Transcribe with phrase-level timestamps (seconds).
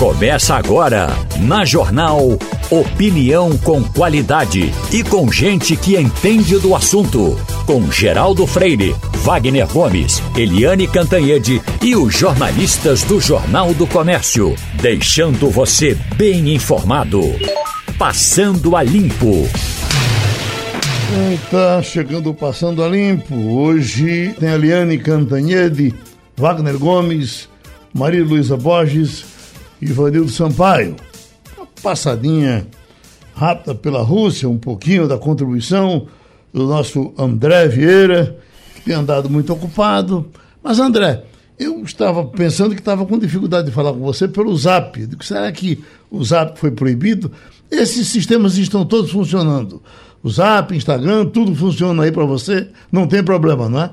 [0.00, 1.08] Começa agora,
[1.40, 2.38] na Jornal
[2.70, 7.38] Opinião com qualidade e com gente que entende do assunto.
[7.66, 14.56] Com Geraldo Freire, Wagner Gomes, Eliane Cantanhede e os jornalistas do Jornal do Comércio.
[14.80, 17.20] Deixando você bem informado.
[17.98, 19.46] Passando a Limpo.
[21.34, 23.34] Está chegando Passando a Limpo.
[23.34, 25.94] Hoje tem Eliane Cantanhede,
[26.38, 27.50] Wagner Gomes,
[27.92, 29.29] Maria Luísa Borges
[29.80, 30.96] Ivanildo Sampaio.
[31.56, 32.66] Uma passadinha
[33.34, 36.06] rápida pela Rússia, um pouquinho da contribuição
[36.52, 38.36] do nosso André Vieira,
[38.74, 40.28] que tem andado muito ocupado.
[40.62, 41.24] Mas, André,
[41.58, 45.08] eu estava pensando que estava com dificuldade de falar com você pelo Zap.
[45.22, 47.30] Será que o Zap foi proibido?
[47.70, 49.82] Esses sistemas estão todos funcionando.
[50.22, 53.90] O Zap, Instagram, tudo funciona aí para você, não tem problema, não é?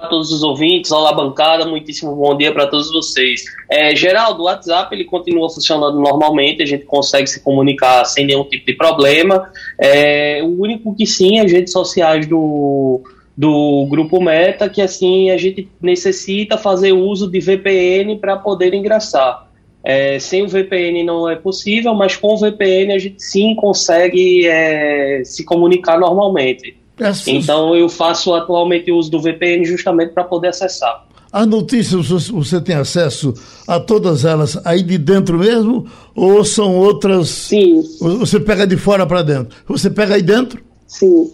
[0.00, 3.42] A todos os ouvintes, olá bancada, muitíssimo bom dia para todos vocês.
[3.68, 8.44] É, Geraldo, o WhatsApp ele continua funcionando normalmente, a gente consegue se comunicar sem nenhum
[8.44, 9.50] tipo de problema.
[9.78, 13.02] É, o único que sim, as redes sociais do,
[13.36, 19.48] do grupo Meta, que assim a gente necessita fazer uso de VPN para poder ingressar.
[19.84, 24.46] É, sem o VPN não é possível, mas com o VPN a gente sim consegue
[24.46, 26.79] é, se comunicar normalmente.
[27.26, 31.06] Então eu faço atualmente uso do VPN justamente para poder acessar.
[31.32, 33.32] As notícias, você tem acesso
[33.66, 35.86] a todas elas aí de dentro mesmo?
[36.14, 37.28] Ou são outras.
[37.28, 37.82] Sim.
[38.00, 39.56] Você pega de fora para dentro?
[39.68, 40.60] Você pega aí dentro?
[40.88, 41.30] Sim.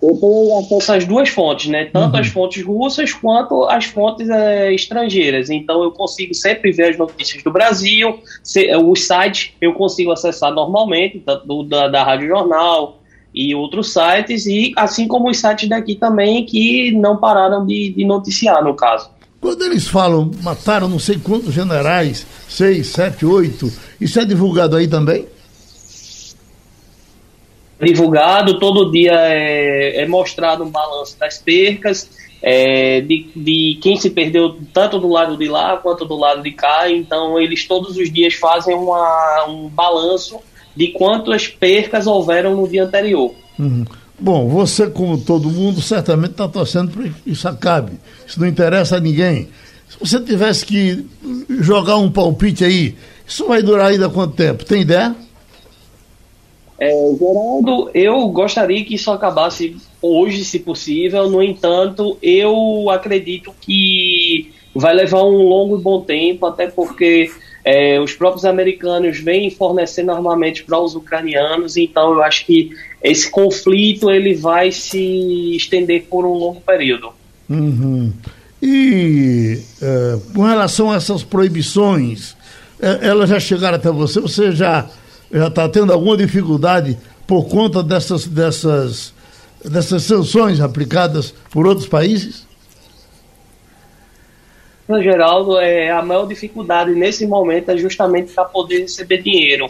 [0.00, 1.84] Eu tenho acesso às duas fontes, né?
[1.84, 2.20] Tanto uhum.
[2.20, 5.48] as fontes russas quanto as fontes é, estrangeiras.
[5.48, 10.52] Então eu consigo sempre ver as notícias do Brasil, se, os sites eu consigo acessar
[10.52, 13.01] normalmente, tanto da, da Rádio Jornal,
[13.34, 18.04] e outros sites, e assim como os sites daqui também que não pararam de, de
[18.04, 19.10] noticiar, no caso.
[19.40, 24.86] Quando eles falam, mataram não sei quantos generais, seis, sete, oito, isso é divulgado aí
[24.86, 25.26] também?
[27.80, 32.08] Divulgado, todo dia é, é mostrado um balanço das percas,
[32.40, 36.52] é, de, de quem se perdeu tanto do lado de lá quanto do lado de
[36.52, 40.38] cá, então eles todos os dias fazem uma, um balanço
[40.74, 43.32] de quantas percas houveram no dia anterior.
[43.58, 43.84] Uhum.
[44.18, 47.98] Bom, você, como todo mundo, certamente está torcendo para que isso acabe.
[48.26, 49.48] Isso não interessa a ninguém.
[49.88, 51.04] Se você tivesse que
[51.60, 52.94] jogar um palpite aí,
[53.26, 54.64] isso vai durar ainda quanto tempo?
[54.64, 55.14] Tem ideia?
[56.78, 61.28] É, Geraldo, eu gostaria que isso acabasse hoje, se possível.
[61.30, 67.30] No entanto, eu acredito que vai levar um longo e bom tempo, até porque
[67.64, 72.70] é, os próprios americanos vêm fornecendo armamentos para os ucranianos, então eu acho que
[73.02, 77.10] esse conflito ele vai se estender por um longo período.
[77.48, 78.12] Uhum.
[78.60, 82.36] E é, com relação a essas proibições,
[82.80, 84.20] é, elas já chegaram até você?
[84.20, 84.88] Você já
[85.32, 89.14] já está tendo alguma dificuldade por conta dessas dessas
[89.64, 92.46] dessas sanções aplicadas por outros países?
[94.88, 99.68] Geraldo, é, a maior dificuldade nesse momento é justamente para poder receber dinheiro,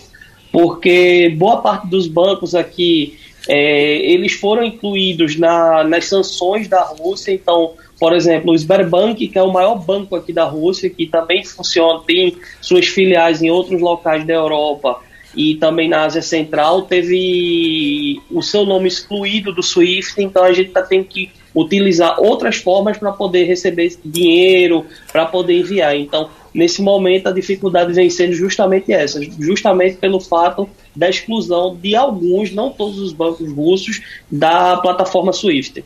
[0.51, 3.19] porque boa parte dos bancos aqui
[3.49, 9.39] é, eles foram incluídos na, nas sanções da Rússia, então, por exemplo, o Sberbank, que
[9.39, 13.81] é o maior banco aqui da Rússia, que também funciona, tem suas filiais em outros
[13.81, 15.01] locais da Europa
[15.35, 20.69] e também na Ásia Central, teve o seu nome excluído do SWIFT, então a gente
[20.69, 25.97] está tendo que utilizar outras formas para poder receber dinheiro, para poder enviar.
[25.97, 31.95] Então, nesse momento, a dificuldade vem sendo justamente essa, justamente pelo fato da exclusão de
[31.95, 35.85] alguns, não todos os bancos russos, da plataforma SWIFT.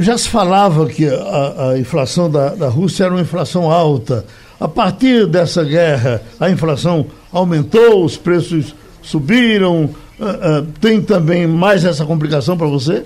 [0.00, 4.24] Já se falava que a, a inflação da, da Rússia era uma inflação alta.
[4.58, 9.90] A partir dessa guerra, a inflação aumentou, os preços subiram.
[10.18, 13.04] Uh, uh, tem também mais essa complicação para você?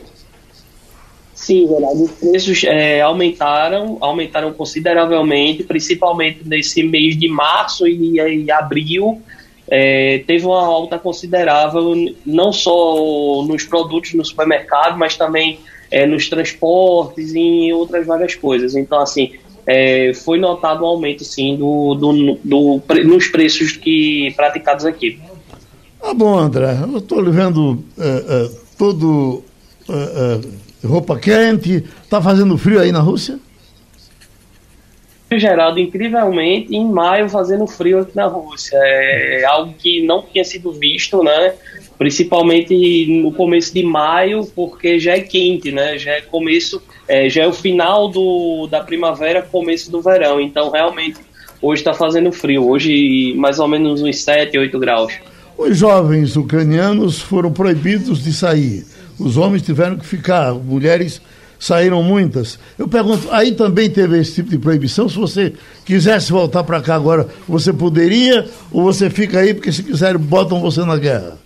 [1.46, 2.02] Sim, verdade.
[2.02, 9.22] Os preços é, aumentaram, aumentaram consideravelmente, principalmente nesse mês de março e, e abril.
[9.68, 11.94] É, teve uma alta considerável,
[12.26, 18.34] não só nos produtos no supermercado, mas também é, nos transportes e em outras várias
[18.34, 18.74] coisas.
[18.74, 19.34] Então, assim,
[19.64, 25.20] é, foi notado um aumento, sim, do, do, do, nos preços que praticados aqui.
[26.02, 29.44] Ah, bom, André, eu estou vendo é, é, todo
[30.84, 31.84] roupa quente.
[32.02, 33.38] Está fazendo frio aí na Rússia?
[35.32, 38.76] Geraldo, incrivelmente, em maio fazendo frio aqui na Rússia.
[38.76, 41.54] É algo que não tinha sido visto, né?
[41.98, 45.98] Principalmente no começo de maio, porque já é quente, né?
[45.98, 50.40] Já é começo, é, já é o final do, da primavera, começo do verão.
[50.40, 51.18] Então, realmente,
[51.60, 52.68] hoje está fazendo frio.
[52.68, 55.12] Hoje, mais ou menos uns 7, 8 graus.
[55.58, 58.84] Os jovens ucranianos foram proibidos de sair.
[59.18, 61.20] Os homens tiveram que ficar, mulheres
[61.58, 62.58] saíram muitas.
[62.78, 65.08] Eu pergunto, aí também teve esse tipo de proibição?
[65.08, 65.54] Se você
[65.84, 68.46] quisesse voltar para cá agora, você poderia?
[68.70, 71.45] Ou você fica aí porque se quiserem botam você na guerra?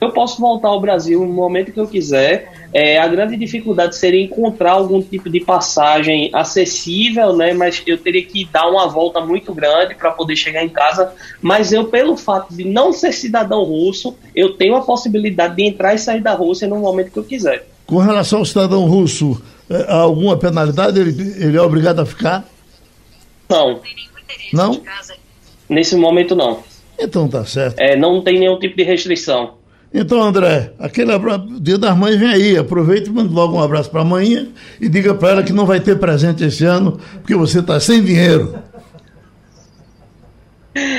[0.00, 2.68] Eu posso voltar ao Brasil no momento que eu quiser.
[2.72, 7.52] É, a grande dificuldade seria encontrar algum tipo de passagem acessível, né?
[7.52, 11.12] Mas eu teria que dar uma volta muito grande para poder chegar em casa.
[11.42, 15.94] Mas eu, pelo fato de não ser cidadão russo, eu tenho a possibilidade de entrar
[15.94, 17.66] e sair da Rússia no momento que eu quiser.
[17.84, 21.00] Com relação ao cidadão russo, é, há alguma penalidade?
[21.00, 22.48] Ele, ele é obrigado a ficar?
[23.48, 23.80] Não.
[24.52, 24.80] Não?
[25.68, 26.62] Nesse momento, não.
[26.98, 27.78] Então tá certo.
[27.78, 29.57] É, não tem nenhum tipo de restrição.
[29.92, 32.56] Então, André, aquele abraço, dia das mães vem aí.
[32.56, 35.64] Aproveita e manda logo um abraço para a mãe e diga para ela que não
[35.64, 38.54] vai ter presente esse ano, porque você está sem dinheiro.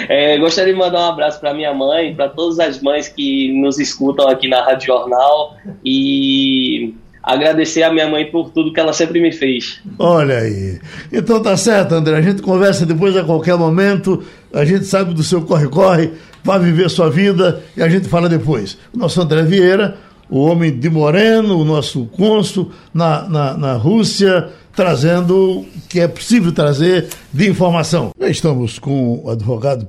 [0.10, 3.80] É, gostaria de mandar um abraço para minha mãe, para todas as mães que nos
[3.80, 5.56] escutam aqui na Rádio Jornal
[5.86, 9.80] e agradecer a minha mãe por tudo que ela sempre me fez.
[9.98, 10.80] Olha aí.
[11.12, 12.18] Então tá certo, André.
[12.18, 14.24] A gente conversa depois a qualquer momento.
[14.54, 16.12] A gente sabe do seu corre-corre.
[16.44, 18.78] Vá viver sua vida e a gente fala depois.
[18.94, 19.98] O nosso André Vieira,
[20.30, 26.08] o homem de Moreno, o nosso cônsul na, na, na Rússia trazendo o que é
[26.08, 28.12] possível trazer de informação.
[28.18, 29.86] Já estamos com o advogado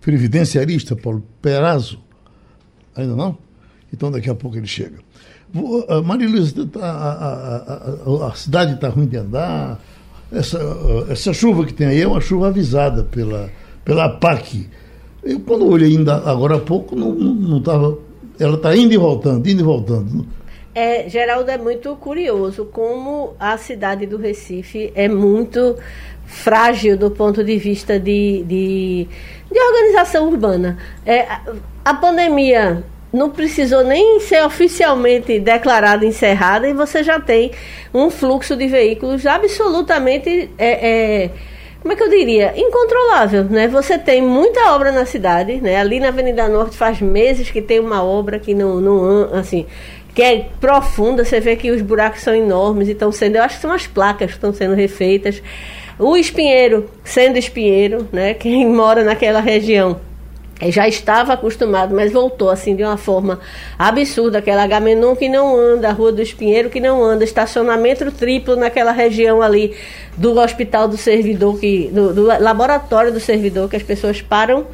[0.00, 1.98] previdenciarista Paulo Perazzo.
[2.96, 3.36] Ainda não?
[3.92, 4.96] Então daqui a pouco ele chega.
[6.04, 9.80] Maria Luísa, tá, a, a, a, a, cidade está ruim de andar.
[10.32, 10.58] Essa,
[11.08, 13.50] essa chuva que tem aí é uma chuva avisada pela,
[13.84, 14.68] pela PAC.
[15.26, 17.98] Eu, quando olhei ainda agora há pouco, não estava.
[18.38, 20.26] Ela está indo e voltando, indo e voltando.
[20.74, 25.76] É, Geraldo é muito curioso como a cidade do Recife é muito
[26.26, 29.08] frágil do ponto de vista de, de,
[29.50, 30.76] de organização urbana.
[31.06, 31.26] É,
[31.82, 37.52] a pandemia não precisou nem ser oficialmente declarada encerrada e você já tem
[37.94, 41.30] um fluxo de veículos absolutamente é, é,
[41.80, 43.68] como é que eu diria, incontrolável, né?
[43.68, 45.76] Você tem muita obra na cidade, né?
[45.76, 49.66] Ali na Avenida Norte faz meses que tem uma obra que não, não assim,
[50.14, 53.56] que é profunda, você vê que os buracos são enormes e estão sendo, eu acho
[53.56, 55.42] que são as placas que estão sendo refeitas.
[55.98, 58.34] O espinheiro, sendo espinheiro, né?
[58.34, 59.98] Quem mora naquela região
[60.68, 63.40] já estava acostumado, mas voltou assim de uma forma
[63.78, 64.38] absurda.
[64.38, 68.92] Aquela Agamenon que não anda, a Rua do Espinheiro que não anda, estacionamento triplo naquela
[68.92, 69.76] região ali
[70.16, 74.66] do Hospital do Servidor, que, do, do laboratório do servidor, que as pessoas param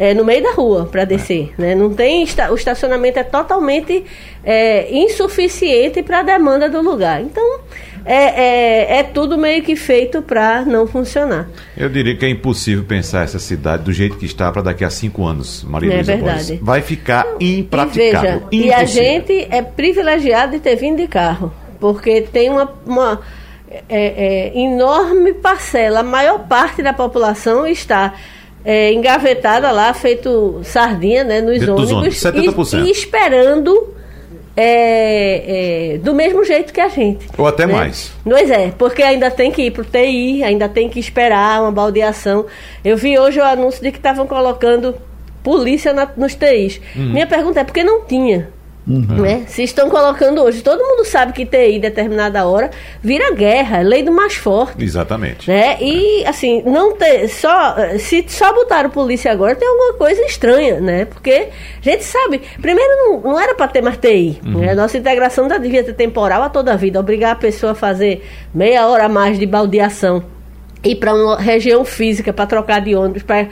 [0.00, 1.52] é, no meio da rua para descer.
[1.58, 1.74] Né?
[1.74, 4.02] Não tem o estacionamento é totalmente
[4.42, 7.20] é, insuficiente para a demanda do lugar.
[7.20, 7.60] Então
[8.06, 11.50] é, é, é tudo meio que feito para não funcionar.
[11.76, 14.88] Eu diria que é impossível pensar essa cidade do jeito que está para daqui a
[14.88, 16.58] cinco anos, Maria É verdade.
[16.62, 18.44] Vai ficar impraticável.
[18.50, 22.72] E, veja, e a gente é privilegiado de ter vindo de carro, porque tem uma,
[22.86, 23.20] uma
[23.86, 28.14] é, é, enorme parcela, a maior parte da população está
[28.64, 32.84] é, engavetada lá, feito sardinha né, nos ônibus, ônibus 70%.
[32.84, 33.94] E, e esperando
[34.56, 37.26] é, é, do mesmo jeito que a gente.
[37.38, 37.72] Ou até né?
[37.72, 38.12] mais.
[38.24, 41.72] Pois é, porque ainda tem que ir para o TI, ainda tem que esperar uma
[41.72, 42.46] baldeação.
[42.84, 44.94] Eu vi hoje o anúncio de que estavam colocando
[45.42, 46.80] polícia na, nos TIs.
[46.94, 47.12] Uhum.
[47.12, 48.50] Minha pergunta é por que não tinha?
[48.86, 49.22] Uhum.
[49.22, 49.44] Né?
[49.46, 52.70] Se estão colocando hoje, todo mundo sabe que TI determinada hora
[53.02, 54.82] vira guerra, é lei do mais forte.
[54.82, 55.48] Exatamente.
[55.48, 55.76] Né?
[55.80, 61.04] E assim, não ter só se só botaram polícia agora tem alguma coisa estranha, né?
[61.04, 64.60] Porque a gente sabe, primeiro não, não era para ter mais TI, uhum.
[64.60, 64.74] né?
[64.74, 68.26] Nossa integração da devia ser temporal a toda a vida, obrigar a pessoa a fazer
[68.54, 70.24] meia hora a mais de baldeação
[70.82, 73.48] ir para uma região física para trocar de ônibus para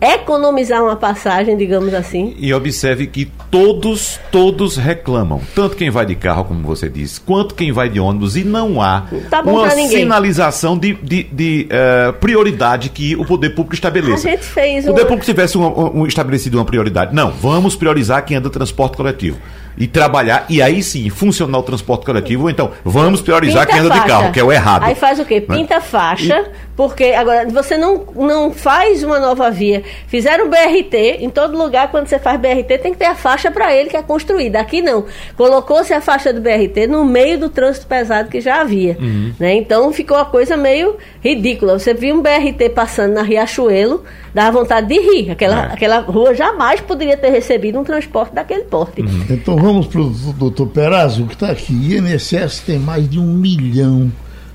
[0.00, 2.34] economizar uma passagem, digamos assim.
[2.38, 5.40] E observe que todos, todos reclamam.
[5.54, 8.36] Tanto quem vai de carro, como você disse, quanto quem vai de ônibus.
[8.36, 13.74] E não há tá uma sinalização de, de, de uh, prioridade que o poder público
[13.74, 14.28] estabeleça.
[14.28, 17.14] A gente fez O poder público tivesse um, um, estabelecido uma prioridade.
[17.14, 19.38] Não, vamos priorizar quem anda transporte coletivo.
[19.76, 23.86] E trabalhar, e aí sim, funcionar o transporte coletivo, ou então, vamos priorizar Pinta quem
[23.86, 24.82] anda de carro, que é o errado.
[24.82, 25.44] Aí faz o quê?
[25.48, 25.56] Né?
[25.56, 29.82] Pinta faixa, Porque agora você não, não faz uma nova via.
[30.06, 33.74] Fizeram BRT, em todo lugar, quando você faz BRT, tem que ter a faixa para
[33.74, 34.60] ele que é construída.
[34.60, 35.04] Aqui não.
[35.36, 38.96] Colocou-se a faixa do BRT no meio do trânsito pesado que já havia.
[39.00, 39.32] Uhum.
[39.40, 39.56] Né?
[39.56, 41.76] Então ficou a coisa meio ridícula.
[41.76, 45.32] Você viu um BRT passando na Riachuelo, dá vontade de rir.
[45.32, 45.72] Aquela, é.
[45.72, 49.00] aquela rua jamais poderia ter recebido um transporte daquele porte.
[49.00, 49.24] Uhum.
[49.28, 51.72] Então vamos para o doutor Perazzo, que está aqui.
[51.96, 54.12] INSS tem mais de um milhão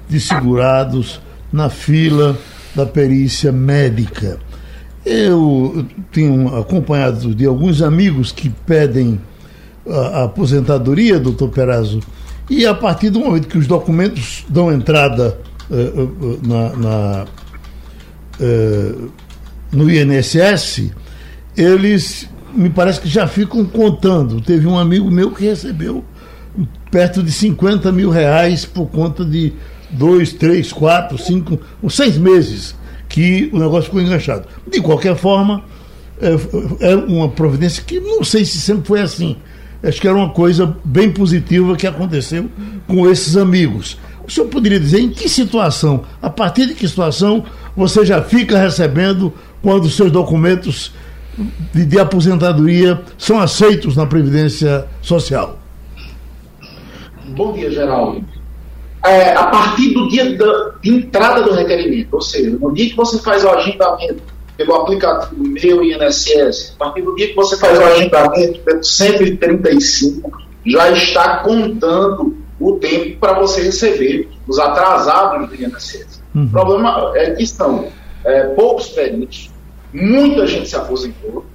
[0.07, 1.19] de segurados
[1.53, 2.35] na fila
[2.75, 4.39] da perícia médica.
[5.05, 9.21] Eu tenho acompanhado de alguns amigos que pedem
[9.87, 11.99] a, a aposentadoria, doutor Perazzo,
[12.49, 15.37] e a partir do momento que os documentos dão entrada
[15.69, 17.25] uh, uh, na, na
[18.39, 19.11] uh,
[19.71, 20.91] no INSS,
[21.55, 24.41] eles me parece que já ficam contando.
[24.41, 26.03] Teve um amigo meu que recebeu
[26.91, 29.53] perto de 50 mil reais por conta de
[29.93, 31.59] dois, três, quatro, cinco,
[31.89, 32.75] seis meses
[33.07, 34.47] que o negócio ficou enganchado.
[34.67, 35.63] De qualquer forma,
[36.19, 39.37] é, é uma providência que não sei se sempre foi assim.
[39.83, 42.49] Acho que era uma coisa bem positiva que aconteceu
[42.87, 43.99] com esses amigos.
[44.25, 47.43] O senhor poderia dizer em que situação, a partir de que situação,
[47.75, 50.93] você já fica recebendo quando seus documentos
[51.73, 55.59] de, de aposentadoria são aceitos na Previdência Social?
[57.35, 58.23] Bom dia, Geraldo.
[59.05, 62.95] É, a partir do dia da, de entrada do requerimento, ou seja, no dia que
[62.95, 64.23] você faz o agendamento
[64.55, 70.31] pelo aplicativo Meu INSS, a partir do dia que você faz o agendamento pelo 135,
[70.65, 76.21] já está contando o tempo para você receber os atrasados do INSS.
[76.33, 76.45] Uhum.
[76.45, 77.87] O problema é que estão
[78.23, 79.51] é, poucos peritos,
[79.91, 81.45] muita gente se aposentou,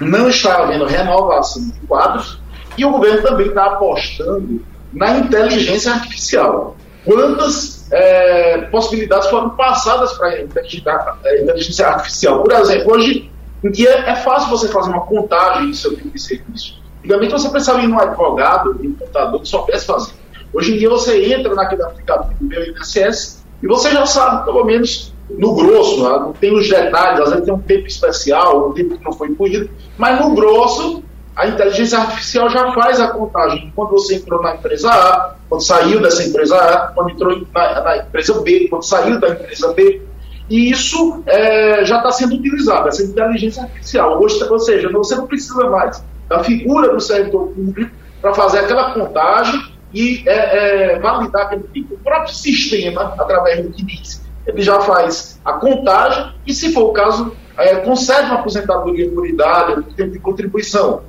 [0.00, 2.38] não está havendo renovação de quadros
[2.76, 4.62] e o governo também está apostando
[4.96, 6.74] na inteligência artificial.
[7.04, 12.42] Quantas é, possibilidades foram passadas para a inteligência artificial?
[12.42, 13.30] Por exemplo, hoje
[13.62, 16.82] em dia é fácil você fazer uma contagem do seu tipo de serviço.
[17.00, 20.14] Antigamente você precisava ir num advogado, em um computador que soubesse fazer.
[20.52, 24.64] Hoje em dia você entra naquele aplicativo do meu INSS e você já sabe, pelo
[24.64, 26.18] menos no grosso, né?
[26.20, 29.28] não tem os detalhes, às vezes tem um tempo especial, um tempo que não foi
[29.28, 31.02] incluído, mas no grosso
[31.36, 33.70] a inteligência artificial já faz a contagem.
[33.76, 37.96] Quando você entrou na empresa A, quando saiu dessa empresa A, quando entrou na, na
[37.98, 40.02] empresa B, quando saiu da empresa B.
[40.48, 44.22] E isso é, já está sendo utilizado, essa inteligência artificial.
[44.22, 47.90] Hoje, ou seja, você não precisa mais da figura do servidor público
[48.22, 49.60] para fazer aquela contagem
[49.92, 51.94] e é, é, validar aquele tipo.
[51.94, 56.84] O próprio sistema, através do que diz, ele já faz a contagem e, se for
[56.84, 61.02] o caso, é, concede uma aposentadoria por idade, tempo de contribuição.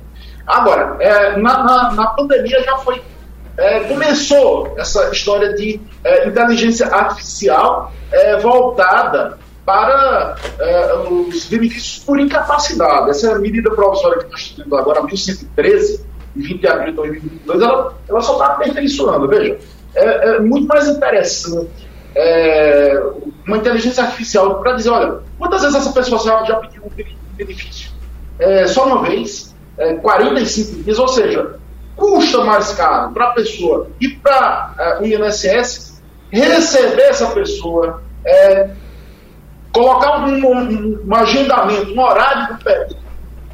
[0.48, 3.02] Agora, é, na, na, na, pandemia já foi.
[3.58, 12.18] É, começou essa história de é, inteligência artificial é, voltada para é, os benefícios por
[12.18, 13.10] incapacidade.
[13.10, 17.94] Essa é medida provisória que nós temos agora, 1113, 20 de abril de 2022, ela,
[18.08, 19.28] ela só está aperfeiçoando.
[19.28, 19.58] Veja,
[19.94, 21.88] é, muito mais interessante
[23.46, 27.90] uma inteligência artificial para dizer: olha, quantas vezes essa pessoa já pediu um benefício?
[28.68, 29.54] Só uma vez?
[29.78, 31.58] É, 45 dias, ou seja,
[31.96, 38.70] custa mais caro para a pessoa e para é, o INSS receber essa pessoa, é,
[39.72, 42.88] colocar um, um, um, agendamento, um horário do pé,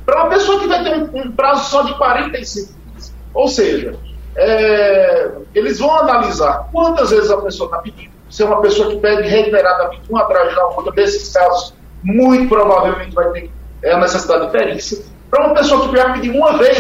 [0.05, 3.15] para uma pessoa que vai ter um, um, prazo só de 45 dias.
[3.33, 3.97] Ou seja,
[4.37, 8.13] é, eles vão analisar quantas vezes a pessoa está pedindo.
[8.29, 13.15] Se é uma pessoa que pede reiteradamente um atrás da outra, desses casos, muito provavelmente
[13.15, 13.51] vai ter
[13.83, 15.14] é, a necessidade de perícia.
[15.35, 16.79] Para uma pessoa que vai pedir uma vez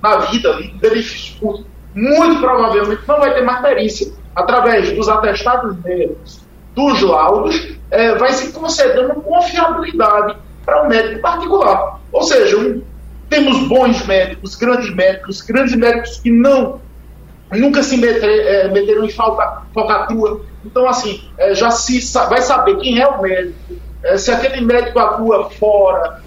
[0.00, 4.12] na vida ali, benefício curto, muito provavelmente não vai ter mais perícia.
[4.36, 11.20] Através dos atestados médicos, dos laudos, é, vai se concedendo confiabilidade para o um médico
[11.20, 11.98] particular.
[12.12, 12.80] Ou seja, um,
[13.28, 16.80] temos bons médicos, grandes médicos, grandes médicos que não
[17.50, 20.42] nunca se meter, é, meteram em falta, falcatrua.
[20.64, 23.58] Então, assim, é, já se vai saber quem é o médico,
[24.04, 26.22] é, se aquele médico atua fora,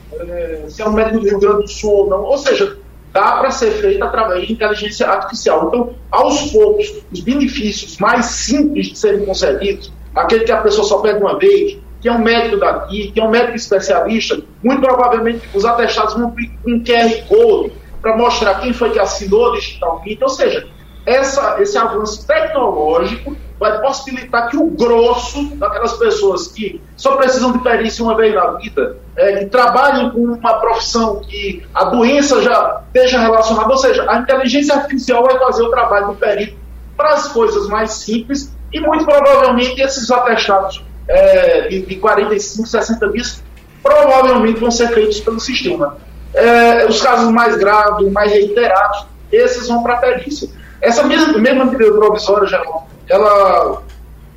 [0.69, 2.23] se é um médico do Rio Grande do Sul ou não.
[2.23, 2.77] Ou seja,
[3.13, 5.67] dá para ser feito através de inteligência artificial.
[5.67, 10.99] Então, aos poucos, os benefícios mais simples de serem concedidos, aquele que a pessoa só
[10.99, 15.47] pede uma vez, que é um médico daqui, que é um médico especialista, muito provavelmente
[15.53, 16.33] os atestados vão
[16.65, 20.23] um QR Code para mostrar quem foi que assinou digitalmente.
[20.23, 20.67] Ou seja,
[21.05, 27.59] essa, esse avanço tecnológico vai possibilitar que o grosso daquelas pessoas que só precisam de
[27.59, 32.81] perícia uma vez na vida, é, que trabalhem com uma profissão que a doença já
[32.87, 36.57] esteja relacionada, ou seja, a inteligência artificial vai fazer o trabalho do perito
[36.97, 43.09] para as coisas mais simples e muito provavelmente esses atestados é, de, de 45, 60
[43.09, 43.43] dias,
[43.83, 45.97] provavelmente vão ser feitos pelo sistema.
[46.33, 50.49] É, os casos mais graves, mais reiterados, esses vão para a perícia.
[50.81, 52.59] Essa mesma, mesma medida provisória, já,
[53.07, 53.83] ela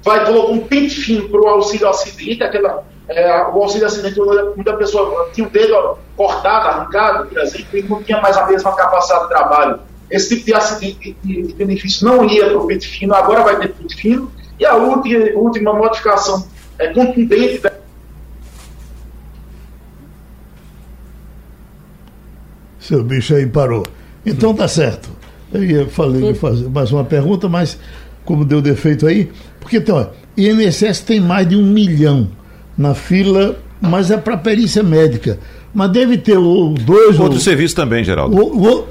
[0.03, 4.19] vai colocar um pente fino para o auxílio acidente, aquela, é, o auxílio acidente,
[4.55, 8.75] muita pessoa tinha o dedo cortado, arrancado, por exemplo, e não tinha mais a mesma
[8.77, 9.81] capacidade de trabalho.
[10.11, 13.59] Esse tipo de acidente de, de benefício não ia para o pente fino, agora vai
[13.59, 14.31] ter pente fino.
[14.59, 16.47] E a última, última modificação
[16.79, 17.73] é, contundente da
[22.85, 23.83] Seu bicho aí parou.
[24.27, 25.09] Então tá certo.
[25.51, 27.79] Eu ia falei, fazer mais uma pergunta, mas
[28.25, 32.29] como deu defeito aí, porque então, INSS tem mais de um milhão
[32.77, 35.39] na fila, mas é para perícia médica.
[35.73, 38.37] Mas deve ter o dois Outro ou, serviço também, Geraldo.
[38.37, 38.87] O, o,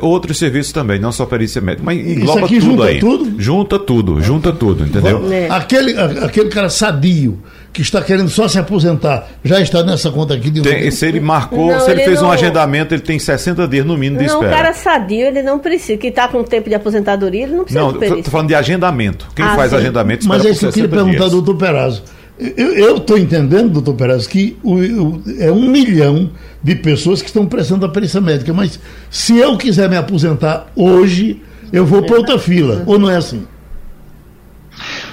[0.00, 2.98] Outros serviços também, não só perícia médica, mas engloba tudo junta aí.
[2.98, 3.34] Tudo?
[3.42, 5.30] Junta tudo, junta tudo, entendeu?
[5.32, 5.48] É.
[5.50, 7.38] Aquele, aquele cara sadio
[7.72, 11.18] que está querendo só se aposentar, já está nessa conta aqui de tem, Se ele
[11.18, 12.28] marcou, não, se ele, ele fez não...
[12.28, 14.50] um agendamento, ele tem 60 dias no mínimo de não, espera.
[14.50, 17.64] Não, o cara sadio, ele não precisa, que está com tempo de aposentadoria, ele não
[17.64, 19.26] precisa Não, estou falando de agendamento.
[19.34, 19.76] Quem ah, faz sim.
[19.76, 22.04] agendamento Mas é isso que eu queria perguntar, doutor Perazzo.
[22.38, 27.46] Eu estou entendendo, doutor Perazzo, que o, o, é um milhão de pessoas que estão
[27.46, 31.40] prestando a perícia médica, mas se eu quiser me aposentar hoje,
[31.72, 33.46] eu vou para outra fila, ou não é assim?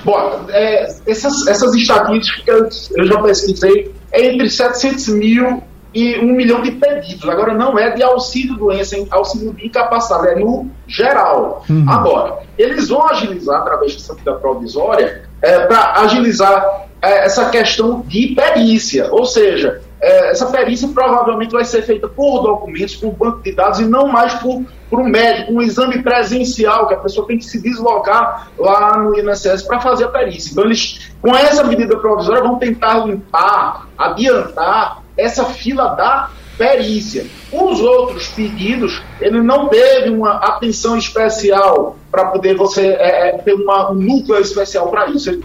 [0.04, 5.62] Bom, é, essas, essas estatísticas eu já pesquisei, é entre 700 mil
[5.94, 7.28] e um milhão de pedidos.
[7.30, 11.64] Agora, não é de auxílio doença, é auxílio de incapacidade, é no geral.
[11.70, 11.86] Uhum.
[11.88, 18.28] Agora, eles vão agilizar, através dessa medida provisória, é, para agilizar é, essa questão de
[18.36, 19.12] perícia.
[19.12, 23.80] Ou seja, é, essa perícia provavelmente vai ser feita por documentos, por banco de dados
[23.80, 27.46] e não mais por, por um médico, um exame presencial, que a pessoa tem que
[27.46, 30.52] se deslocar lá no INSS para fazer a perícia.
[30.52, 36.30] Então, eles, com essa medida provisória, vão tentar limpar, adiantar essa fila da
[36.62, 37.26] perícia.
[37.52, 43.56] Os outros pedidos, ele não teve uma atenção especial para poder você é, é ter
[43.56, 45.42] uma, um núcleo especial para isso.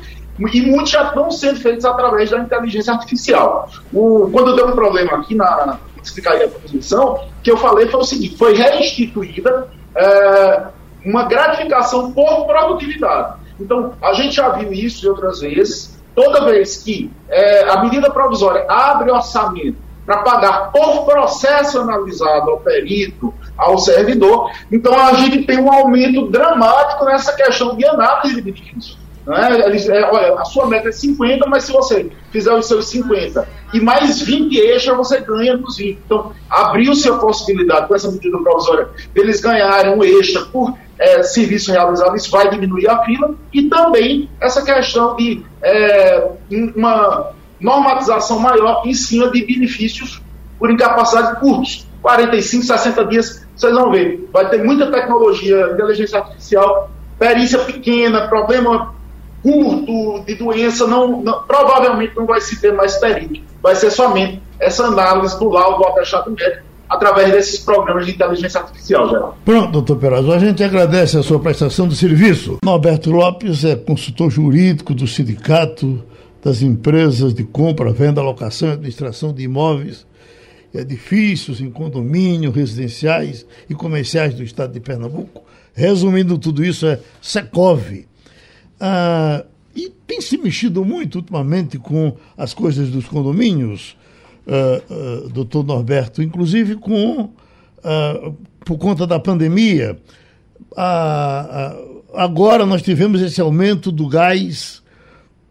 [0.52, 3.70] E muitos já estão sendo feitos através da inteligência artificial.
[3.94, 8.04] O, quando deu um problema aqui na explicar a transmissão, que eu falei foi o
[8.04, 10.66] seguinte: foi reinstituída é,
[11.02, 13.38] uma gratificação por produtividade.
[13.58, 15.96] Então, a gente já viu isso de outras vezes.
[16.14, 22.60] Toda vez que é, a medida provisória abre orçamento para pagar por processo analisado ao
[22.60, 28.42] perito, ao servidor, então a gente tem um aumento dramático nessa questão de análise de
[28.42, 29.06] benefícios.
[29.26, 29.60] Né?
[29.88, 33.80] É, olha, a sua meta é 50, mas se você fizer os seus 50 e
[33.80, 35.98] mais 20 extra, você ganha nos 20.
[36.06, 41.72] Então, abriu-se a possibilidade, com essa medida provisória, deles ganharem um extra por é, serviço
[41.72, 46.30] realizado, isso vai diminuir a fila, e também essa questão de é,
[46.76, 50.22] uma normatização maior em cima de benefícios
[50.58, 51.86] por incapacidade curtos.
[52.02, 54.28] 45, 60 dias, vocês vão ver.
[54.32, 58.94] Vai ter muita tecnologia, inteligência artificial, perícia pequena, problema
[59.42, 63.40] curto de doença, não, não, provavelmente não vai se ter mais período.
[63.62, 68.60] Vai ser somente essa análise do laudo do atestado médico através desses programas de inteligência
[68.60, 69.36] artificial, geral.
[69.44, 72.58] Pronto, doutor Perazzo, a gente agradece a sua prestação de serviço.
[72.64, 76.02] Norberto Lopes é consultor jurídico do Sindicato
[76.46, 80.06] das Empresas de Compra, Venda, Locação e Administração de Imóveis
[80.72, 85.42] edifícios em condomínio, residenciais e comerciais do estado de Pernambuco.
[85.74, 88.06] Resumindo tudo isso, é Secov.
[88.78, 93.96] Ah, e tem se mexido muito ultimamente com as coisas dos condomínios,
[94.46, 97.28] ah, ah, doutor Norberto, inclusive com
[97.82, 98.30] ah,
[98.64, 99.98] por conta da pandemia.
[100.76, 101.74] Ah,
[102.14, 104.85] ah, agora nós tivemos esse aumento do gás,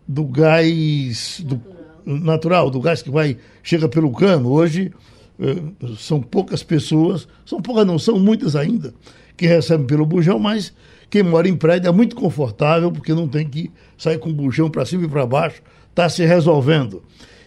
[0.07, 1.61] do gás do,
[2.05, 4.49] natural, do gás que vai chega pelo cano.
[4.51, 4.91] Hoje
[5.39, 5.61] eh,
[5.97, 8.93] são poucas pessoas, são poucas não, são muitas ainda,
[9.35, 10.73] que recebem pelo bujão, mas
[11.09, 14.69] quem mora em prédio é muito confortável, porque não tem que sair com o bujão
[14.69, 17.01] para cima e para baixo, está se resolvendo.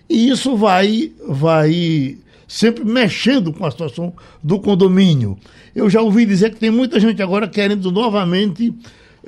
[0.08, 2.16] E isso vai, vai
[2.46, 5.36] sempre mexendo com a situação do condomínio.
[5.76, 8.72] Eu já ouvi dizer que tem muita gente agora querendo novamente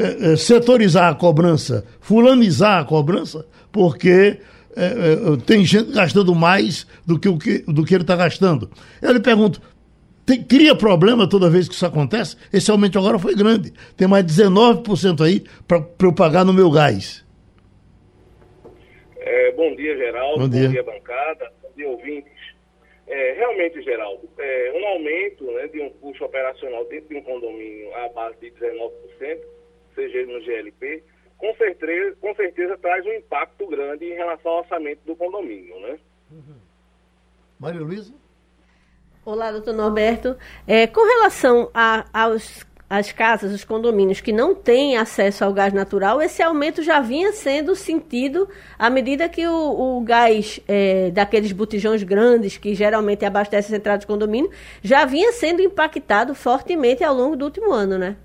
[0.00, 4.38] é, é, setorizar a cobrança, fulanizar a cobrança, porque
[4.76, 8.70] é, tem gente gastando mais do que, o que, do que ele está gastando.
[9.02, 9.60] Eu lhe pergunto,
[10.24, 12.36] tem, cria problema toda vez que isso acontece.
[12.52, 13.72] Esse aumento agora foi grande.
[13.96, 17.26] Tem mais 19% aí para eu pagar no meu gás.
[19.18, 20.40] É, bom dia, Geraldo.
[20.40, 21.52] Bom dia, bom dia bancada.
[21.62, 22.32] Bom dia, ouvintes.
[23.08, 27.92] É, realmente, Geraldo, é, um aumento né, de um custo operacional dentro de um condomínio
[27.96, 29.40] à base de 19%,
[30.00, 31.02] seja no GLP,
[31.36, 35.98] com certeza, com certeza traz um impacto grande em relação ao orçamento do condomínio, né?
[36.30, 36.56] Uhum.
[37.58, 38.14] Maria Luísa?
[39.24, 40.36] Olá, doutor Norberto.
[40.66, 45.72] É, com relação a, aos as casas, os condomínios que não têm acesso ao gás
[45.72, 51.52] natural, esse aumento já vinha sendo sentido à medida que o, o gás é, daqueles
[51.52, 54.50] botijões grandes, que geralmente abastecem a central de condomínio,
[54.82, 58.16] já vinha sendo impactado fortemente ao longo do último ano, né?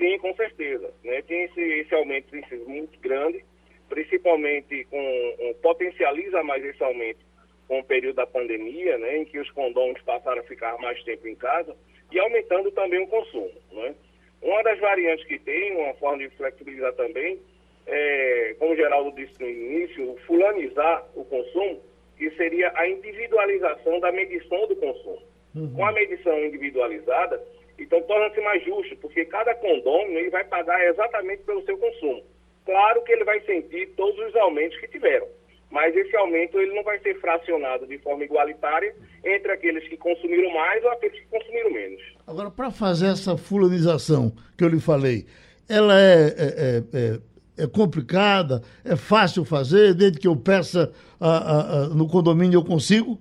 [0.00, 0.90] Sim, com certeza.
[1.04, 1.20] Né?
[1.22, 3.44] Tem esse, esse aumento sido muito grande,
[3.86, 7.20] principalmente com um, potencializa mais esse aumento
[7.68, 11.28] com o período da pandemia, né, em que os condôminos passaram a ficar mais tempo
[11.28, 11.76] em casa
[12.10, 13.52] e aumentando também o consumo.
[13.70, 13.94] Né?
[14.42, 17.38] Uma das variantes que tem, uma forma de flexibilizar também,
[17.86, 21.80] é, como o Geraldo disse no início, fulanizar o consumo,
[22.16, 25.22] que seria a individualização da medição do consumo.
[25.54, 25.72] Uhum.
[25.74, 27.40] Com a medição individualizada,
[27.80, 32.22] então torna-se mais justo, porque cada condômino ele vai pagar exatamente pelo seu consumo.
[32.64, 35.26] Claro que ele vai sentir todos os aumentos que tiveram
[35.70, 40.52] mas esse aumento ele não vai ser fracionado de forma igualitária entre aqueles que consumiram
[40.52, 42.02] mais ou aqueles que consumiram menos.
[42.26, 45.26] Agora, para fazer essa fulanização que eu lhe falei,
[45.68, 51.60] ela é, é, é, é, complicada, é fácil fazer, desde que eu peça a, a,
[51.60, 53.18] a, no condomínio eu consigo?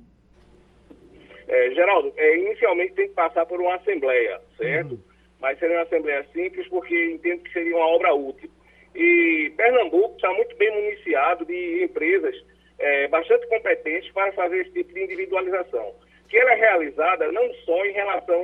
[1.50, 4.92] É, Geraldo, é, inicialmente tem que passar por uma assembleia, certo?
[4.92, 5.00] Uhum.
[5.42, 8.50] Mas seria uma assembleia simples porque entendo que seria uma obra útil.
[8.96, 12.36] E Pernambuco está muito bem municiado de empresas
[12.78, 15.92] é, bastante competentes para fazer esse tipo de individualização,
[16.30, 18.44] que ela é realizada não só em relação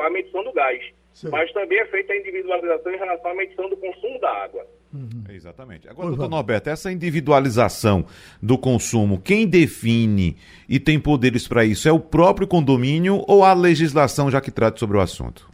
[0.00, 1.28] à medição do gás, Sim.
[1.30, 4.66] mas também é feita a individualização em relação à medição do consumo da água.
[4.92, 5.24] Uhum.
[5.28, 5.88] Exatamente.
[5.88, 8.06] Agora, doutor Norberto, essa individualização
[8.40, 10.36] do consumo, quem define
[10.68, 14.78] e tem poderes para isso é o próprio condomínio ou a legislação já que trata
[14.78, 15.50] sobre o assunto?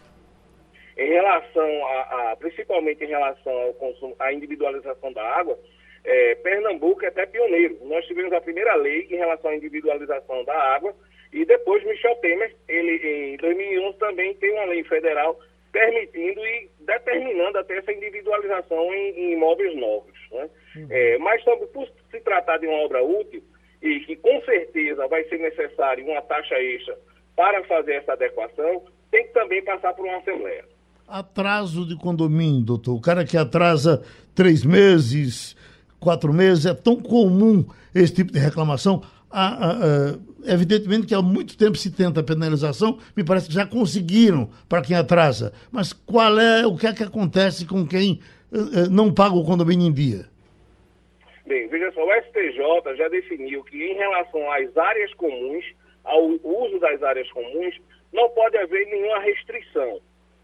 [0.96, 5.58] Em relação a, a principalmente em relação ao consumo, à individualização da água,
[6.04, 7.78] é, Pernambuco é até pioneiro.
[7.82, 10.94] Nós tivemos a primeira lei em relação à individualização da água
[11.32, 15.38] e depois Michel Temer, ele em 2011 também tem uma lei federal
[15.72, 20.18] permitindo e determinando até essa individualização em, em imóveis novos.
[20.32, 20.50] Né?
[20.76, 20.86] Uhum.
[20.90, 23.42] É, mas sobre, por se tratar de uma obra útil
[23.80, 26.98] e que com certeza vai ser necessário uma taxa extra
[27.36, 30.64] para fazer essa adequação, tem que também passar por uma assembleia.
[31.08, 32.94] Atraso de condomínio, doutor.
[32.94, 35.56] O cara que atrasa três meses,
[36.00, 39.02] quatro meses, é tão comum esse tipo de reclamação.
[39.30, 43.54] Ah, ah, ah, evidentemente que há muito tempo se tenta a penalização, me parece que
[43.54, 45.52] já conseguiram para quem atrasa.
[45.70, 48.20] Mas qual é, o que é que acontece com quem
[48.52, 50.26] eh, não paga o condomínio em dia?
[51.46, 55.64] Bem, veja só, o STJ já definiu que em relação às áreas comuns,
[56.02, 57.76] ao uso das áreas comuns,
[58.12, 60.00] não pode haver nenhuma restrição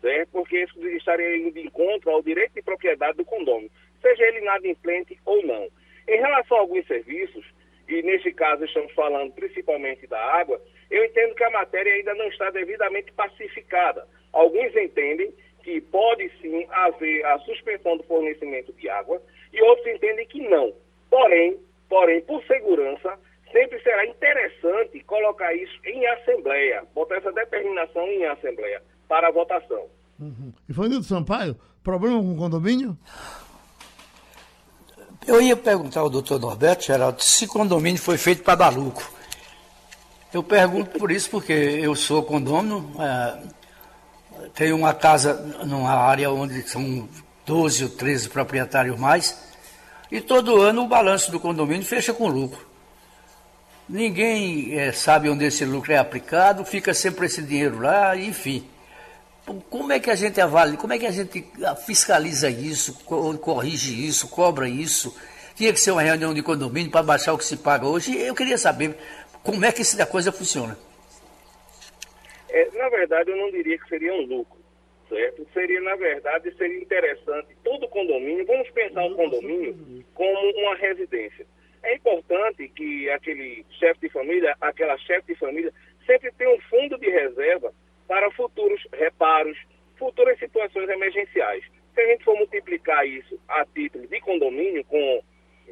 [0.07, 0.29] certo?
[0.31, 5.19] Porque isso estaria indo de encontro ao direito de propriedade do condomínio, seja ele inadimplente
[5.25, 5.69] ou não.
[6.09, 7.45] Em relação a alguns serviços,
[7.89, 12.29] e nesse caso estamos falando principalmente da água, eu entendo que a matéria ainda não
[12.29, 14.07] está devidamente pacificada.
[14.33, 15.33] Alguns entendem
[15.63, 19.21] que pode sim haver a suspensão do fornecimento de água
[19.53, 20.73] e outros entendem que não.
[21.11, 23.19] Porém, porém, por segurança,
[23.51, 29.87] sempre será interessante colocar isso em assembleia, botar essa determinação em assembleia para votação.
[30.21, 30.53] Uhum.
[30.69, 32.97] Ivanildo Sampaio, problema com o condomínio?
[35.27, 39.11] Eu ia perguntar ao doutor Norberto, Geraldo, se condomínio foi feito para dar lucro.
[40.33, 43.39] Eu pergunto por isso, porque eu sou condômino, é,
[44.55, 45.35] tenho uma casa
[45.65, 47.09] numa área onde são
[47.45, 49.37] 12 ou 13 proprietários mais,
[50.13, 52.65] e todo ano o balanço do condomínio fecha com lucro.
[53.89, 58.65] Ninguém é, sabe onde esse lucro é aplicado, fica sempre esse dinheiro lá, enfim.
[59.71, 61.47] Como é que a gente avalia, como é que a gente
[61.87, 65.17] fiscaliza isso, corrige isso, cobra isso?
[65.55, 68.21] Tinha que ser uma reunião de condomínio para baixar o que se paga hoje.
[68.21, 68.97] Eu queria saber
[69.45, 70.77] como é que essa coisa funciona.
[72.49, 74.59] É, na verdade, eu não diria que seria um lucro,
[75.09, 75.47] certo?
[75.55, 81.47] Seria, na verdade, seria interessante todo condomínio, vamos pensar o condomínio como uma residência.
[81.85, 85.73] É importante que aquele chefe de família, aquela chefe de família,
[86.05, 87.73] sempre tenha um fundo de reserva
[88.07, 89.59] para futuros reparos,
[89.99, 91.65] futuras situações emergenciais.
[91.95, 95.23] Se a gente for multiplicar isso a título de condomínio com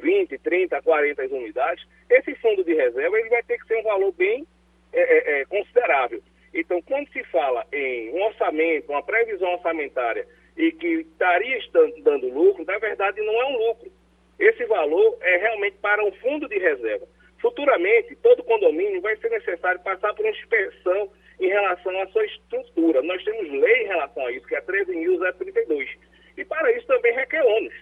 [0.01, 4.11] 20, 30, 40 unidades, esse fundo de reserva ele vai ter que ser um valor
[4.13, 4.45] bem
[4.91, 6.21] é, é, é, considerável.
[6.53, 10.25] Então, quando se fala em um orçamento, uma previsão orçamentária
[10.57, 11.59] e que estaria
[12.01, 13.91] dando lucro, na verdade não é um lucro.
[14.39, 17.07] Esse valor é realmente para um fundo de reserva.
[17.39, 23.01] Futuramente, todo condomínio vai ser necessário passar por uma inspeção em relação à sua estrutura.
[23.01, 25.87] Nós temos lei em relação a isso, que é 13.032.
[26.37, 27.73] E para isso também requer ônus.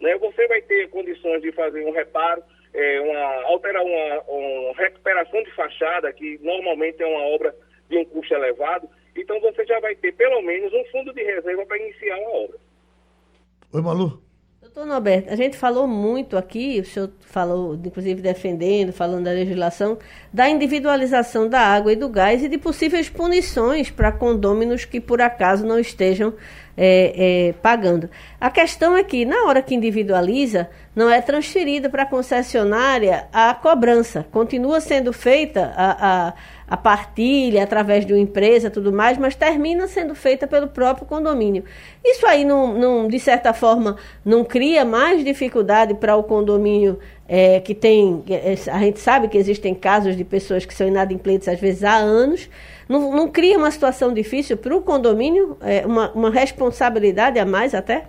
[0.00, 0.16] Né?
[0.18, 2.42] Você vai ter condições de fazer um reparo,
[2.72, 7.54] é, uma, alterar uma, uma recuperação de fachada, que normalmente é uma obra
[7.88, 11.64] de um custo elevado, então você já vai ter pelo menos um fundo de reserva
[11.66, 12.58] para iniciar a obra.
[13.72, 14.27] Oi, Malu.
[14.60, 19.96] Doutor Norberto, a gente falou muito aqui, o senhor falou, inclusive defendendo, falando da legislação,
[20.32, 25.22] da individualização da água e do gás e de possíveis punições para condôminos que por
[25.22, 26.34] acaso não estejam
[26.80, 28.08] é, é, pagando.
[28.40, 33.52] A questão é que, na hora que individualiza, não é transferida para a concessionária a
[33.52, 34.24] cobrança.
[34.30, 36.34] Continua sendo feita a, a,
[36.68, 41.64] a partilha através de uma empresa tudo mais, mas termina sendo feita pelo próprio condomínio.
[42.04, 47.58] Isso aí, não, não de certa forma, não cria mais dificuldade para o condomínio é,
[47.58, 48.22] que tem.
[48.30, 51.96] É, a gente sabe que existem casos de pessoas que são inadimplentes, às vezes há
[51.96, 52.48] anos
[52.88, 57.74] não, não cria uma situação difícil para o condomínio, é, uma, uma responsabilidade a mais
[57.74, 58.08] até?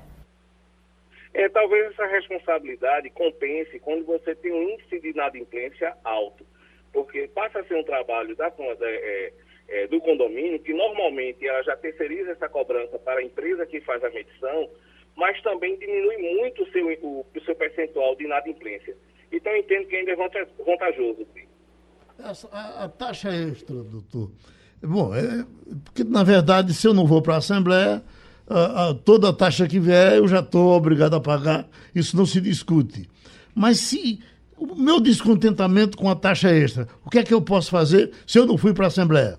[1.33, 6.45] É, talvez essa responsabilidade compense quando você tem um índice de inadimplência alto,
[6.91, 9.33] porque passa a ser um trabalho da, é,
[9.67, 14.03] é, do condomínio que normalmente ela já terceiriza essa cobrança para a empresa que faz
[14.03, 14.69] a medição,
[15.15, 18.95] mas também diminui muito o seu, o, o seu percentual de inadimplência.
[19.31, 21.27] Então eu entendo que ainda é vantajoso.
[22.17, 24.29] Essa, a, a taxa extra, doutor,
[24.81, 25.45] Bom, é,
[25.83, 28.01] porque na verdade, se eu não vou para a Assembleia,
[28.49, 32.25] a, a, toda a taxa que vier eu já estou obrigado a pagar, isso não
[32.25, 33.09] se discute.
[33.53, 34.19] Mas se
[34.57, 38.39] o meu descontentamento com a taxa extra, o que é que eu posso fazer se
[38.39, 39.37] eu não fui para a Assembleia?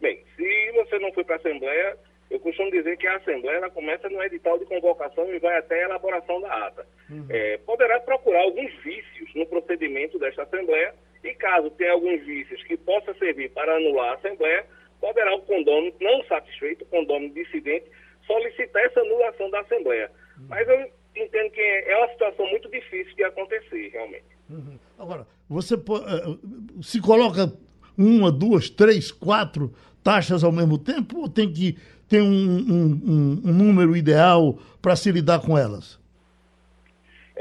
[0.00, 1.96] Bem, se você não foi para a Assembleia,
[2.30, 5.86] eu costumo dizer que a Assembleia começa no edital de convocação e vai até a
[5.86, 6.86] elaboração da ata.
[7.10, 7.26] Uhum.
[7.28, 12.76] É, poderá procurar alguns vícios no procedimento desta Assembleia e caso tenha alguns vícios que
[12.76, 14.66] possa servir para anular a Assembleia,
[15.00, 17.86] poderá o condômino não satisfeito, o condômino dissidente,
[18.26, 20.10] solicitar essa anulação da Assembleia.
[20.38, 20.46] Uhum.
[20.48, 24.24] Mas eu entendo que é uma situação muito difícil de acontecer, realmente.
[24.48, 24.78] Uhum.
[24.98, 27.52] Agora, você uh, se coloca
[27.96, 31.76] uma, duas, três, quatro taxas ao mesmo tempo ou tem que
[32.08, 36.01] ter um, um, um número ideal para se lidar com elas?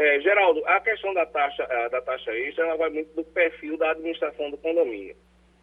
[0.02, 3.92] É, Geraldo, a questão da taxa, da taxa extra ela vai muito do perfil da
[3.92, 5.16] administração do condomínio.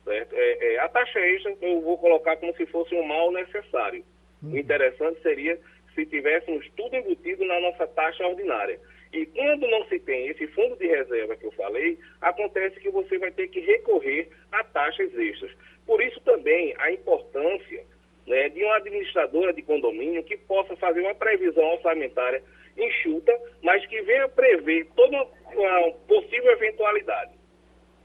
[0.04, 0.32] Certo?
[0.32, 4.04] É, é, a taxa extra eu vou colocar como se fosse um mal necessário.
[4.40, 4.52] Uhum.
[4.52, 5.58] O interessante seria
[5.92, 8.78] se tivéssemos tudo embutido na nossa taxa ordinária.
[9.12, 13.18] E quando não se tem esse fundo de reserva que eu falei, acontece que você
[13.18, 15.50] vai ter que recorrer a taxas extras.
[15.84, 17.84] Por isso também a importância
[18.24, 22.40] né, de uma administradora de condomínio que possa fazer uma previsão orçamentária
[22.82, 25.16] enxuta, mas que venha prever toda
[25.54, 27.38] uma possível eventualidade.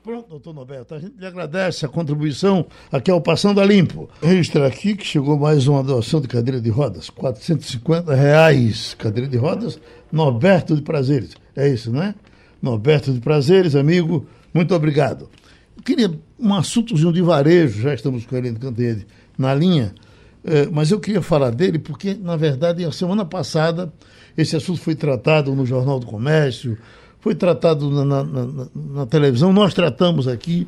[0.03, 4.09] Pronto, doutor Norberto, a gente lhe agradece a contribuição aqui ao Passando a Limpo.
[4.21, 9.37] Registra aqui que chegou mais uma doação de cadeira de rodas, 450 reais, cadeira de
[9.37, 9.79] rodas,
[10.11, 12.13] Norberto de Prazeres, é isso, né?
[12.61, 15.29] Norberto de Prazeres, amigo, muito obrigado.
[15.77, 19.05] Eu queria um assuntozinho de varejo, já estamos com ele no Canteiro
[19.37, 19.95] na linha,
[20.45, 23.91] eh, mas eu queria falar dele porque, na verdade, a semana passada
[24.37, 26.77] esse assunto foi tratado no Jornal do Comércio,
[27.19, 29.53] foi tratado na, na, na, na televisão.
[29.53, 30.67] Nós tratamos aqui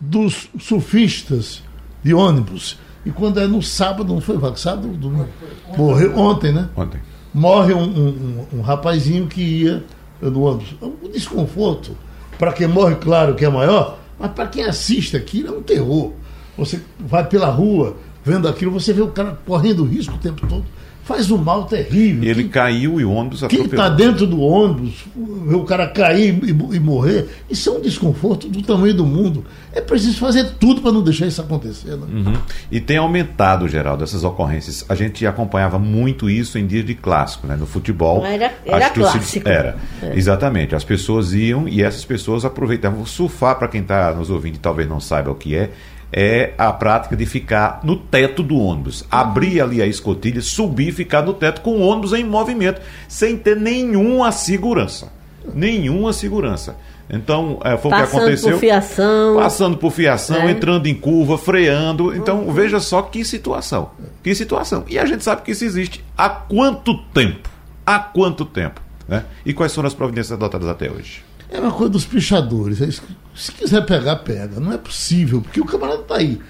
[0.00, 1.62] dos surfistas
[2.02, 2.78] de ônibus.
[3.04, 4.88] E quando é no sábado, não foi sábado?
[4.88, 5.28] Domingo?
[5.76, 6.68] Morreu ontem, né?
[6.74, 7.00] Ontem.
[7.32, 9.84] Morre um, um, um rapazinho que ia
[10.20, 10.74] no ônibus.
[10.80, 11.96] O desconforto,
[12.38, 16.12] para quem morre, claro que é maior, mas para quem assiste aquilo é um terror.
[16.56, 20.64] Você vai pela rua vendo aquilo, você vê o cara correndo risco o tempo todo
[21.04, 22.24] faz um mal terrível.
[22.24, 23.68] Ele quem, caiu e o ônibus atropelou.
[23.68, 27.80] Quem está dentro do ônibus, ver o cara cair e, e, morrer, isso é um
[27.80, 29.44] desconforto do tamanho do mundo.
[29.72, 31.96] É preciso fazer tudo para não deixar isso acontecer.
[31.96, 32.06] Né?
[32.10, 32.32] Uhum.
[32.70, 34.84] E tem aumentado, Geraldo, essas ocorrências.
[34.88, 37.54] A gente acompanhava muito isso em dias de clássico, né?
[37.54, 38.24] No futebol.
[38.24, 39.46] Era, era clássico.
[39.46, 40.16] Era, é.
[40.16, 40.74] exatamente.
[40.74, 43.04] As pessoas iam e essas pessoas aproveitavam.
[43.04, 45.70] Surfar, para quem está nos ouvindo e talvez não saiba o que é,
[46.16, 49.04] é a prática de ficar no teto do ônibus.
[49.10, 53.36] Abrir ali a escotilha, subir e ficar no teto com o ônibus em movimento, sem
[53.36, 55.12] ter nenhuma segurança.
[55.52, 56.76] Nenhuma segurança.
[57.10, 58.52] Então, é, foi passando o que aconteceu.
[58.52, 59.36] Por fiação.
[59.36, 60.52] Passando por fiação, é.
[60.52, 62.14] entrando em curva, freando.
[62.14, 63.90] Então, veja só que situação.
[64.22, 64.84] Que situação.
[64.88, 67.48] E a gente sabe que isso existe há quanto tempo?
[67.84, 68.80] Há quanto tempo?
[69.08, 69.24] Né?
[69.44, 71.22] E quais foram as providências adotadas até hoje?
[71.54, 72.82] É uma coisa dos pichadores.
[72.82, 72.88] É
[73.34, 74.58] se quiser pegar, pega.
[74.58, 76.40] Não é possível, porque o camarada está aí.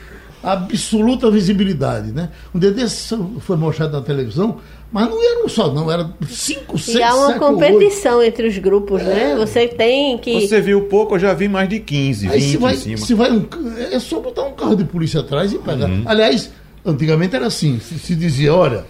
[0.43, 2.31] Absoluta visibilidade, né?
[2.55, 4.59] Um dia desse foi mostrado na televisão,
[4.91, 8.57] mas não era um só, não, era cinco, seis, E há uma competição entre os
[8.59, 9.33] grupos, né?
[9.33, 9.35] é.
[9.35, 9.37] né?
[9.37, 10.47] Você tem que.
[10.47, 12.99] Você viu pouco, eu já vi mais de 15, Aí 20 se vai, em cima.
[12.99, 13.47] Se vai um,
[13.91, 15.89] é só botar um carro de polícia atrás e pegar.
[15.89, 16.03] Uhum.
[16.07, 16.51] Aliás,
[16.85, 18.85] antigamente era assim, se, se dizia, olha,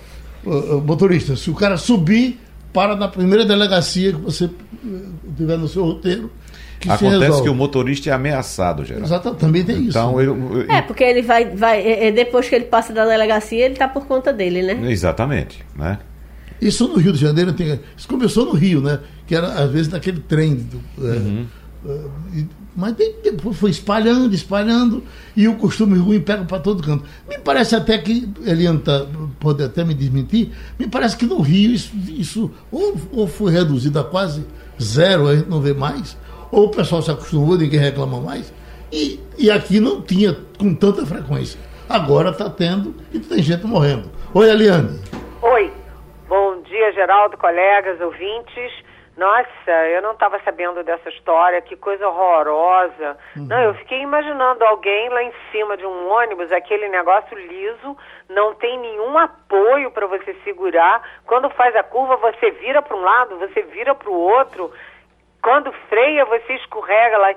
[0.85, 2.41] motorista, se o cara subir,
[2.75, 4.51] para na primeira delegacia que você
[5.37, 6.31] tiver no seu roteiro.
[6.81, 9.07] Que Acontece que o motorista é ameaçado, Geraldo.
[9.07, 10.21] Exato, também tem então, isso.
[10.21, 13.75] Eu, eu, é, porque ele vai, vai é, depois que ele passa da delegacia, ele
[13.75, 14.93] está por conta dele, né?
[14.93, 15.99] Exatamente, né?
[16.61, 17.81] Isso no Rio de Janeiro tem.
[17.97, 18.99] Isso começou no Rio, né?
[19.27, 20.57] Que era às vezes naquele trem.
[20.57, 21.47] Do, uhum.
[21.87, 25.03] é, mas depois foi espalhando, espalhando,
[25.37, 27.05] e o costume ruim pega para todo canto.
[27.29, 29.07] Me parece até que, Eliane tá,
[29.39, 33.99] pode até me desmentir, me parece que no Rio isso, isso ou, ou foi reduzido
[33.99, 34.47] a quase
[34.83, 36.17] zero, a gente não vê mais,
[36.51, 38.53] ou o pessoal se acostumou, ninguém reclama mais,
[38.93, 41.59] e, e aqui não tinha com tanta frequência.
[41.89, 44.11] Agora está tendo e tem gente morrendo.
[44.33, 44.99] Oi, Eliane.
[45.43, 45.71] Oi.
[46.29, 48.73] Bom dia, Geraldo, colegas, ouvintes.
[49.17, 53.17] Nossa, eu não estava sabendo dessa história, que coisa horrorosa.
[53.37, 53.47] Uhum.
[53.47, 57.97] Não, eu fiquei imaginando alguém lá em cima de um ônibus, aquele negócio liso,
[58.29, 61.01] não tem nenhum apoio para você segurar.
[61.27, 64.73] Quando faz a curva, você vira para um lado, você vira para o outro.
[65.41, 67.35] Quando freia, você escorrega lá.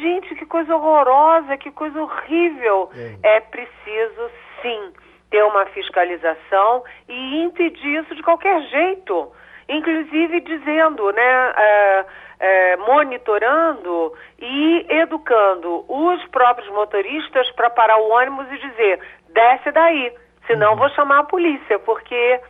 [0.00, 2.90] Gente, que coisa horrorosa, que coisa horrível.
[3.22, 4.30] É, é preciso,
[4.60, 4.92] sim,
[5.30, 9.32] ter uma fiscalização e impedir isso de qualquer jeito
[9.68, 12.04] inclusive dizendo, né, é,
[12.40, 20.12] é, monitorando e educando os próprios motoristas para parar o ônibus e dizer, desce daí,
[20.46, 22.40] senão vou chamar a polícia, porque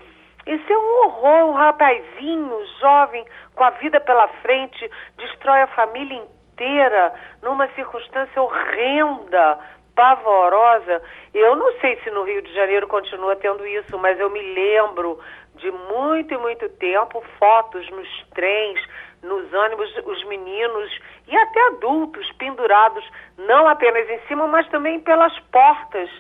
[0.47, 6.17] isso é um horror, um rapazinho jovem com a vida pela frente, destrói a família
[6.17, 9.59] inteira numa circunstância horrenda,
[9.95, 11.03] pavorosa.
[11.35, 15.19] Eu não sei se no Rio de Janeiro continua tendo isso, mas eu me lembro
[15.63, 18.79] de muito e muito tempo fotos nos trens,
[19.23, 20.91] nos ônibus, os meninos
[21.29, 26.11] e até adultos pendurados, não apenas em cima, mas também pelas portas,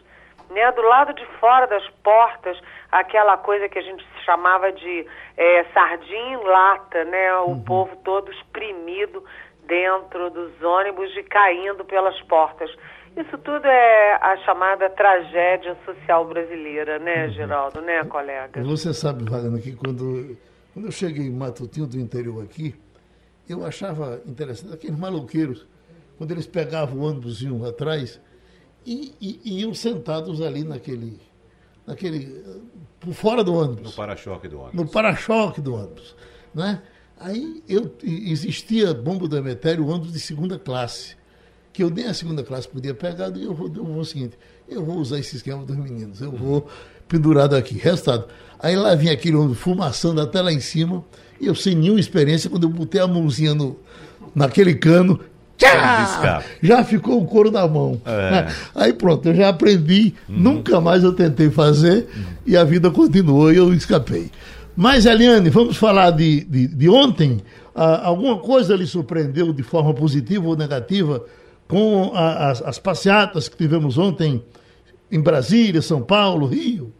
[0.48, 2.58] né, do lado de fora das portas,
[2.92, 7.64] aquela coisa que a gente chamava de é, sardinha em lata, né, o uhum.
[7.64, 9.24] povo todo espremido
[9.64, 12.70] dentro dos ônibus e caindo pelas portas.
[13.16, 17.32] Isso tudo é a chamada tragédia social brasileira, né, uhum.
[17.32, 18.62] Geraldo, né, colega?
[18.62, 20.36] Você sabe, Wagner, que quando,
[20.72, 22.74] quando eu cheguei em Matutinho do interior aqui,
[23.48, 25.66] eu achava interessante aqueles maloqueiros,
[26.16, 28.18] quando eles pegavam o ônibus iam atrás
[28.86, 31.20] e, e, e iam sentados ali naquele,
[31.86, 32.42] naquele,
[32.98, 33.90] por fora do ônibus.
[33.90, 34.80] No para-choque do ônibus.
[34.80, 36.16] No para-choque do ônibus,
[36.54, 36.82] né?
[37.20, 41.20] Aí eu, existia bomba do Emetério, ônibus de segunda classe
[41.72, 44.36] que eu nem a segunda classe podia pegar, e eu vou, eu vou o seguinte,
[44.68, 46.68] eu vou usar esse esquema dos meninos, eu vou
[47.08, 47.76] pendurado aqui.
[47.78, 48.26] Resultado,
[48.58, 51.02] aí lá vinha aquele homem fumaçando até lá em cima,
[51.40, 53.78] e eu sem nenhuma experiência, quando eu botei a mãozinha no,
[54.34, 55.18] naquele cano,
[55.56, 58.00] tchá, já ficou o couro na mão.
[58.04, 58.30] É.
[58.30, 58.54] Né?
[58.74, 60.38] Aí pronto, eu já aprendi, uhum.
[60.38, 62.22] nunca mais eu tentei fazer, uhum.
[62.46, 64.30] e a vida continuou e eu escapei.
[64.76, 67.42] Mas, Eliane, vamos falar de, de, de ontem.
[67.74, 71.22] Ah, alguma coisa lhe surpreendeu de forma positiva ou negativa
[71.72, 74.44] com a, as, as passeatas que tivemos ontem
[75.10, 76.92] em Brasília, São Paulo, Rio?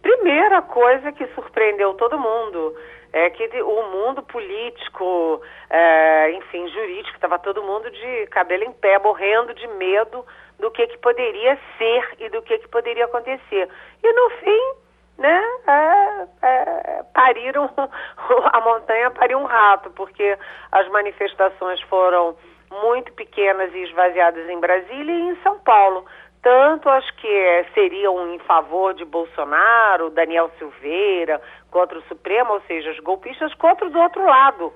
[0.00, 2.72] Primeira coisa que surpreendeu todo mundo
[3.12, 8.96] é que o mundo político, é, enfim, jurídico, estava todo mundo de cabelo em pé,
[9.00, 10.24] morrendo de medo
[10.60, 13.68] do que, que poderia ser e do que, que poderia acontecer.
[14.04, 14.72] E no fim,
[15.18, 20.38] né, é, é, pariram, a montanha pariu um rato, porque
[20.70, 22.36] as manifestações foram
[22.82, 26.04] muito pequenas e esvaziadas em Brasília e em São Paulo.
[26.42, 32.90] Tanto as que seriam em favor de Bolsonaro, Daniel Silveira, contra o Supremo, ou seja,
[32.90, 34.72] os golpistas, contra do outro lado,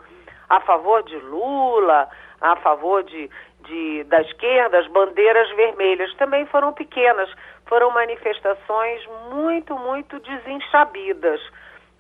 [0.49, 2.09] a favor de Lula,
[2.41, 3.29] a favor de,
[3.63, 7.29] de, da esquerda, as bandeiras vermelhas também foram pequenas.
[7.67, 11.41] Foram manifestações muito, muito desenchabidas.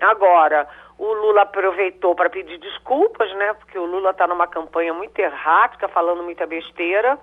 [0.00, 3.52] Agora, o Lula aproveitou para pedir desculpas, né?
[3.54, 7.18] Porque o Lula está numa campanha muito errática, falando muita besteira,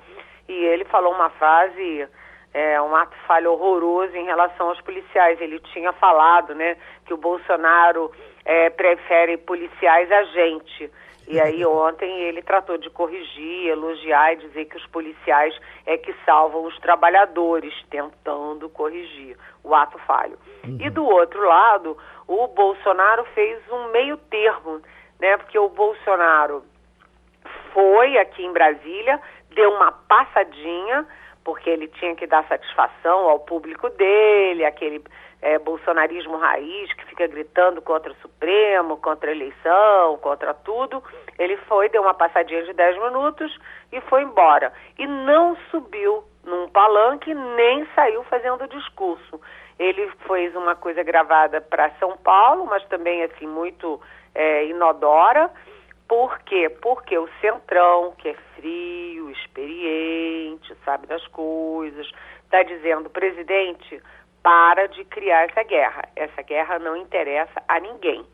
[0.47, 2.07] e ele falou uma frase,
[2.53, 5.41] é, um ato falho horroroso em relação aos policiais.
[5.41, 8.12] Ele tinha falado, né, que o Bolsonaro
[8.45, 10.91] é, prefere policiais a gente.
[11.27, 16.13] E aí ontem ele tratou de corrigir, elogiar e dizer que os policiais é que
[16.25, 20.38] salvam os trabalhadores, tentando corrigir o ato falho.
[20.65, 20.77] Uhum.
[20.79, 24.81] E do outro lado, o Bolsonaro fez um meio termo,
[25.19, 25.38] né?
[25.38, 26.63] Porque o Bolsonaro
[27.73, 29.19] foi aqui em Brasília,
[29.51, 31.07] deu uma passadinha,
[31.43, 35.04] porque ele tinha que dar satisfação ao público dele, aquele
[35.41, 41.04] é, bolsonarismo raiz que fica gritando contra o Supremo, contra a eleição, contra tudo.
[41.37, 43.60] Ele foi, deu uma passadinha de 10 minutos
[43.91, 44.71] e foi embora.
[44.98, 49.39] E não subiu num palanque, nem saiu fazendo discurso.
[49.77, 54.00] Ele fez uma coisa gravada para São Paulo, mas também assim muito
[54.33, 55.52] é, inodora.
[56.08, 56.69] Por quê?
[56.69, 62.10] Porque o Centrão, que é frio, experiente, sabe das coisas,
[62.43, 64.01] está dizendo, presidente,
[64.41, 66.04] para de criar essa guerra.
[66.15, 68.25] Essa guerra não interessa a ninguém.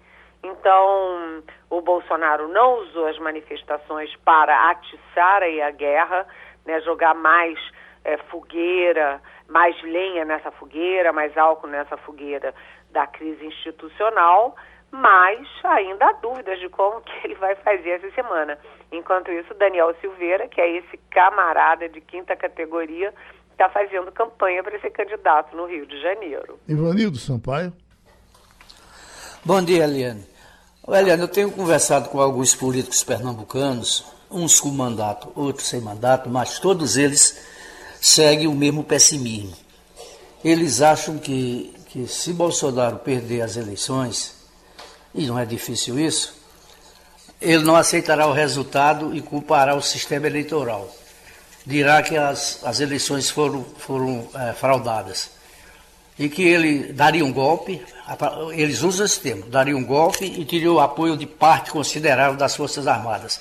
[0.44, 6.26] Então, o Bolsonaro não usou as manifestações para atiçar aí a guerra,
[6.66, 7.60] né, jogar mais
[8.04, 12.54] é, fogueira, mais lenha nessa fogueira, mais álcool nessa fogueira
[12.92, 14.56] da crise institucional,
[14.92, 18.58] mas ainda há dúvidas de como que ele vai fazer essa semana.
[18.92, 23.14] Enquanto isso, Daniel Silveira, que é esse camarada de quinta categoria,
[23.52, 26.60] está fazendo campanha para ser candidato no Rio de Janeiro.
[26.68, 27.74] Ivanildo Sampaio.
[29.44, 30.26] Bom dia, Eliane.
[30.88, 36.60] Eliane, eu tenho conversado com alguns políticos pernambucanos, uns com mandato, outros sem mandato, mas
[36.60, 37.46] todos eles
[38.02, 39.56] seguem o mesmo pessimismo.
[40.44, 44.39] Eles acham que, que se Bolsonaro perder as eleições,
[45.14, 46.34] e não é difícil isso,
[47.42, 50.94] ele não aceitará o resultado e culpará o sistema eleitoral.
[51.66, 55.32] Dirá que as, as eleições foram, foram é, fraudadas
[56.20, 57.82] e que ele daria um golpe,
[58.52, 62.56] eles usam esse termo, daria um golpe e teria o apoio de parte considerável das
[62.58, 63.40] Forças Armadas.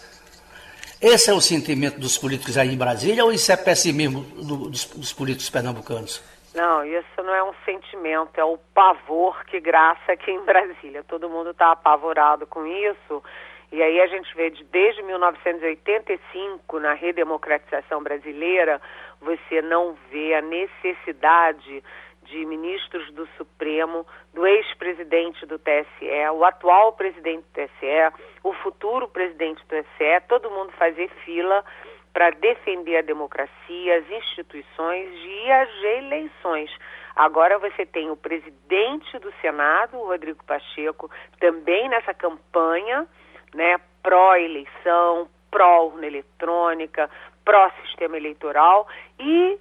[1.01, 4.85] Esse é o sentimento dos políticos aí em Brasília ou isso é pessimismo do, dos,
[4.85, 6.21] dos, políticos pernambucanos?
[6.55, 11.05] Não, isso não é um sentimento, é o pavor que graça aqui em Brasília.
[11.05, 13.23] Todo mundo está apavorado com isso.
[13.71, 18.81] E aí a gente vê de, desde 1985, na redemocratização brasileira,
[19.21, 21.85] você não vê a necessidade
[22.23, 29.09] de ministros do Supremo, do ex-presidente do TSE, o atual presidente do TSE, o futuro
[29.09, 31.65] presidente do TSE, todo mundo fazer fila
[32.13, 36.71] para defender a democracia, as instituições e as eleições.
[37.15, 43.07] Agora você tem o presidente do Senado, Rodrigo Pacheco, também nessa campanha,
[43.55, 47.11] né, pró-eleição, pró-urna eletrônica,
[47.45, 48.87] pró-sistema eleitoral
[49.19, 49.59] e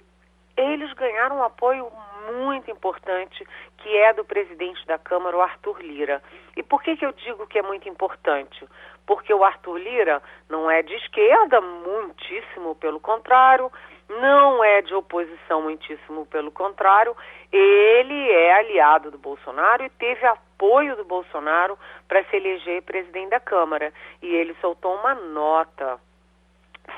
[0.56, 1.90] eles ganharam um apoio
[2.32, 3.46] muito importante,
[3.78, 6.22] que é do presidente da Câmara, o Arthur Lira.
[6.56, 8.66] E por que, que eu digo que é muito importante?
[9.08, 13.72] Porque o Arthur Lira não é de esquerda, muitíssimo pelo contrário,
[14.06, 17.16] não é de oposição, muitíssimo pelo contrário,
[17.50, 23.40] ele é aliado do Bolsonaro e teve apoio do Bolsonaro para se eleger presidente da
[23.40, 23.94] Câmara.
[24.20, 25.98] E ele soltou uma nota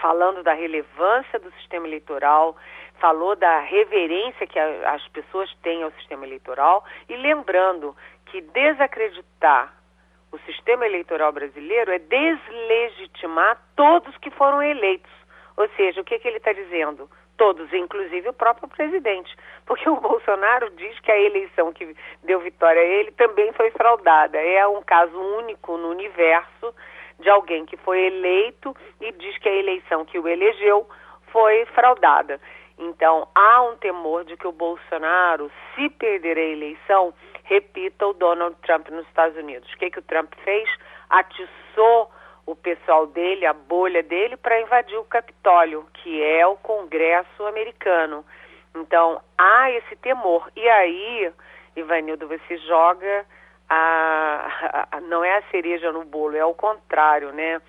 [0.02, 2.56] falando da relevância do sistema eleitoral,
[2.98, 7.96] falou da reverência que a, as pessoas têm ao sistema eleitoral e lembrando
[8.26, 9.79] que desacreditar
[10.32, 15.10] o sistema eleitoral brasileiro é deslegitimar todos que foram eleitos.
[15.56, 17.10] Ou seja, o que, que ele está dizendo?
[17.36, 19.34] Todos, inclusive o próprio presidente.
[19.66, 24.38] Porque o Bolsonaro diz que a eleição que deu vitória a ele também foi fraudada.
[24.38, 26.74] É um caso único no universo
[27.18, 30.88] de alguém que foi eleito e diz que a eleição que o elegeu
[31.32, 32.40] foi fraudada.
[32.78, 37.12] Então, há um temor de que o Bolsonaro, se perder a eleição,
[37.50, 39.70] repita o Donald Trump nos Estados Unidos.
[39.72, 40.70] O que, que o Trump fez?
[41.10, 42.08] Atiçou
[42.46, 48.24] o pessoal dele, a bolha dele, para invadir o Capitólio, que é o Congresso americano.
[48.74, 50.48] Então, há esse temor.
[50.54, 51.32] E aí,
[51.74, 53.26] Ivanildo, você joga
[53.68, 57.60] a, a, não é a cereja no bolo, é o contrário, né?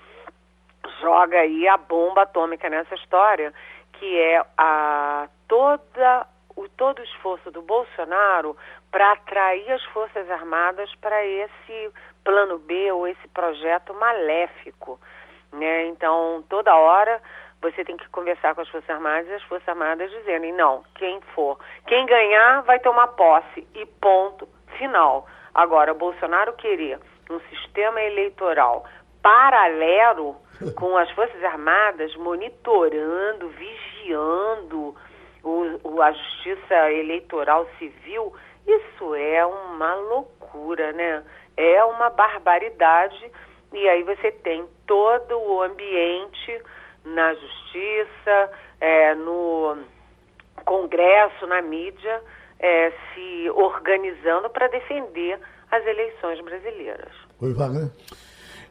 [1.00, 3.52] Joga aí a bomba atômica nessa história,
[3.94, 8.56] que é a toda o todo o esforço do Bolsonaro
[8.92, 11.92] para atrair as Forças Armadas para esse
[12.24, 15.00] plano B ou esse projeto maléfico,
[15.52, 15.86] né?
[15.88, 17.22] Então, toda hora
[17.62, 21.22] você tem que conversar com as Forças Armadas e as Forças Armadas dizendo, não, quem
[21.36, 24.48] for, quem ganhar vai tomar posse e ponto
[24.78, 25.28] final.
[25.54, 27.00] Agora, Bolsonaro querer
[27.30, 28.86] um sistema eleitoral
[29.22, 30.36] paralelo
[30.76, 34.96] com as Forças Armadas monitorando, vigiando
[35.44, 38.34] o, o, a justiça eleitoral civil,
[38.68, 41.24] isso é uma loucura, né?
[41.58, 43.32] É uma barbaridade.
[43.74, 46.62] E aí você tem todo o ambiente
[47.06, 49.78] na justiça, é, no
[50.66, 52.22] Congresso, na mídia,
[52.60, 55.40] é, se organizando para defender
[55.72, 57.12] as eleições brasileiras.
[57.40, 57.90] Oi, Wagner.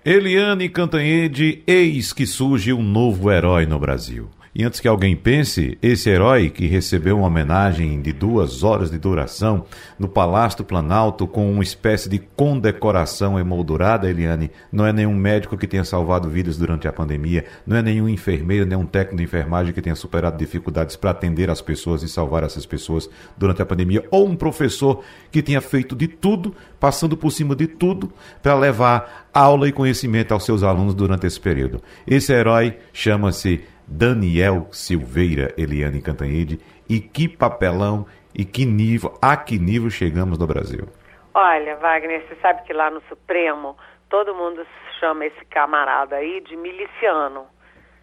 [0.05, 4.31] Eliane Cantanhede, eis que surge um novo herói no Brasil.
[4.53, 8.99] E antes que alguém pense, esse herói que recebeu uma homenagem de duas horas de
[8.99, 9.65] duração
[9.97, 15.69] no Palácio Planalto com uma espécie de condecoração emoldurada, Eliane, não é nenhum médico que
[15.69, 19.73] tenha salvado vidas durante a pandemia, não é nenhum enfermeiro, nem um técnico de enfermagem
[19.73, 24.05] que tenha superado dificuldades para atender as pessoas e salvar essas pessoas durante a pandemia,
[24.11, 29.29] ou um professor que tenha feito de tudo, passando por cima de tudo, para levar
[29.33, 31.81] aula e conhecimento aos seus alunos durante esse período.
[32.05, 39.59] Esse herói chama-se Daniel Silveira, Eliane Cantanhede, e que papelão e que nível, a que
[39.59, 40.87] nível chegamos no Brasil?
[41.35, 43.77] Olha, Wagner, você sabe que lá no Supremo
[44.09, 44.65] todo mundo
[45.01, 47.47] chama esse camarada aí de miliciano.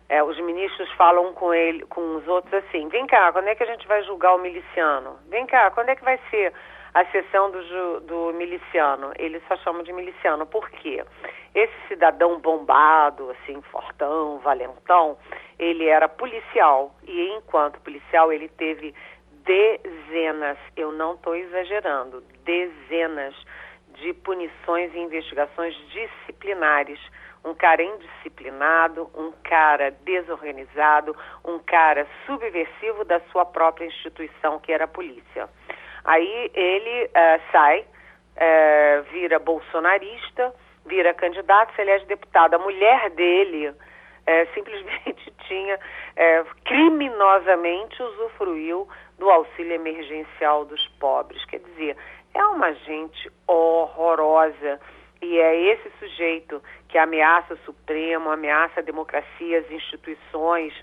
[0.10, 3.64] É, os ministros falam com ele, com os outros assim: vem cá, quando é que
[3.64, 5.18] a gente vai julgar o miliciano?
[5.30, 6.54] Vem cá, quando é que vai ser
[6.94, 9.12] a sessão do, do miliciano?
[9.18, 10.46] Eles só chamam de miliciano.
[10.46, 11.04] Por quê?
[11.54, 15.18] Esse cidadão bombado, assim, fortão, valentão,
[15.58, 18.94] ele era policial e enquanto policial ele teve
[19.48, 23.34] dezenas, eu não estou exagerando, dezenas
[23.94, 27.00] de punições e investigações disciplinares.
[27.46, 31.16] Um cara indisciplinado, um cara desorganizado,
[31.46, 35.50] um cara subversivo da sua própria instituição, que era a polícia.
[36.08, 40.54] Aí ele uh, sai, uh, vira bolsonarista,
[40.86, 42.56] vira candidato, se elege deputado.
[42.56, 43.74] A mulher dele
[44.26, 45.80] é, simplesmente tinha
[46.16, 48.88] é, criminosamente usufruiu
[49.20, 51.44] do auxílio emergencial dos pobres.
[51.46, 51.98] Quer dizer,
[52.34, 54.80] é uma gente horrorosa.
[55.22, 60.74] E é esse sujeito que ameaça o Supremo, ameaça a democracia, as instituições,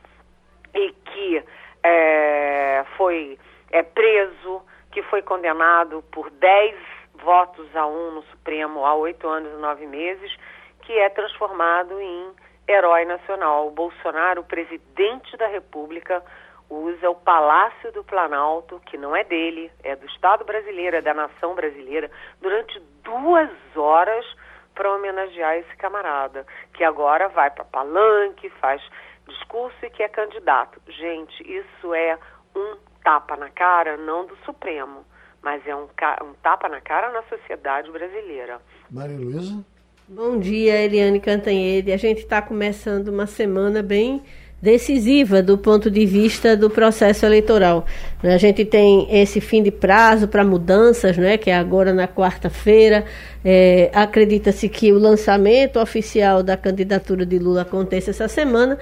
[0.75, 1.45] e que
[1.85, 3.39] é, foi
[3.71, 4.61] é, preso,
[4.95, 6.77] que foi condenado por 10
[7.15, 10.35] votos a um no Supremo há oito anos e nove meses,
[10.83, 12.31] que é transformado em
[12.69, 13.67] herói nacional.
[13.67, 16.25] O Bolsonaro, o presidente da República,
[16.71, 21.13] usa o Palácio do Planalto, que não é dele, é do Estado brasileiro, é da
[21.13, 22.09] nação brasileira,
[22.41, 24.25] durante duas horas
[24.77, 28.81] para homenagear esse camarada, que agora vai para palanque, faz
[29.27, 30.81] discurso e que é candidato.
[30.87, 32.17] Gente, isso é
[33.05, 35.05] tapa na cara, não do Supremo,
[35.43, 38.61] mas é um, um tapa na cara na sociedade brasileira.
[38.91, 39.65] Maria Luísa?
[40.09, 41.93] Bom dia, Eliane Cantanhede.
[41.93, 44.23] A gente está começando uma semana bem
[44.61, 47.85] decisiva do ponto de vista do processo eleitoral.
[48.23, 53.05] A gente tem esse fim de prazo para mudanças, né, que é agora na quarta-feira.
[53.45, 58.79] É, Acredita-se que o lançamento oficial da candidatura de Lula aconteça essa semana.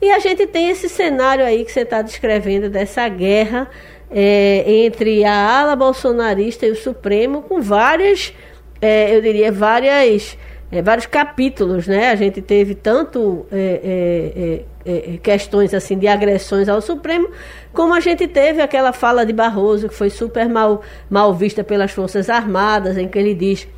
[0.00, 3.68] E a gente tem esse cenário aí que você está descrevendo dessa guerra
[4.10, 8.32] é, entre a ala bolsonarista e o Supremo, com várias,
[8.80, 10.36] é, eu diria, várias
[10.70, 12.10] é, vários capítulos, né?
[12.10, 17.28] A gente teve tanto é, é, é, questões assim de agressões ao Supremo,
[17.72, 21.92] como a gente teve aquela fala de Barroso que foi super mal, mal vista pelas
[21.92, 23.68] Forças Armadas, em que ele diz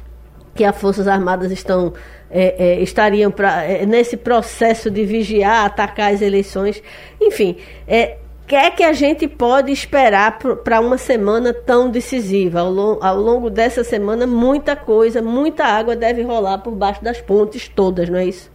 [0.55, 1.93] que as Forças Armadas estão
[2.31, 6.83] é, estariam pra, nesse processo de vigiar, atacar as eleições,
[7.21, 7.57] enfim,
[7.87, 8.19] é,
[8.49, 12.61] que é que a gente pode esperar para uma semana tão decisiva?
[12.61, 17.21] Ao, long, ao, longo dessa semana, muita coisa, muita água deve rolar por baixo das
[17.21, 18.51] pontes todas, não é isso?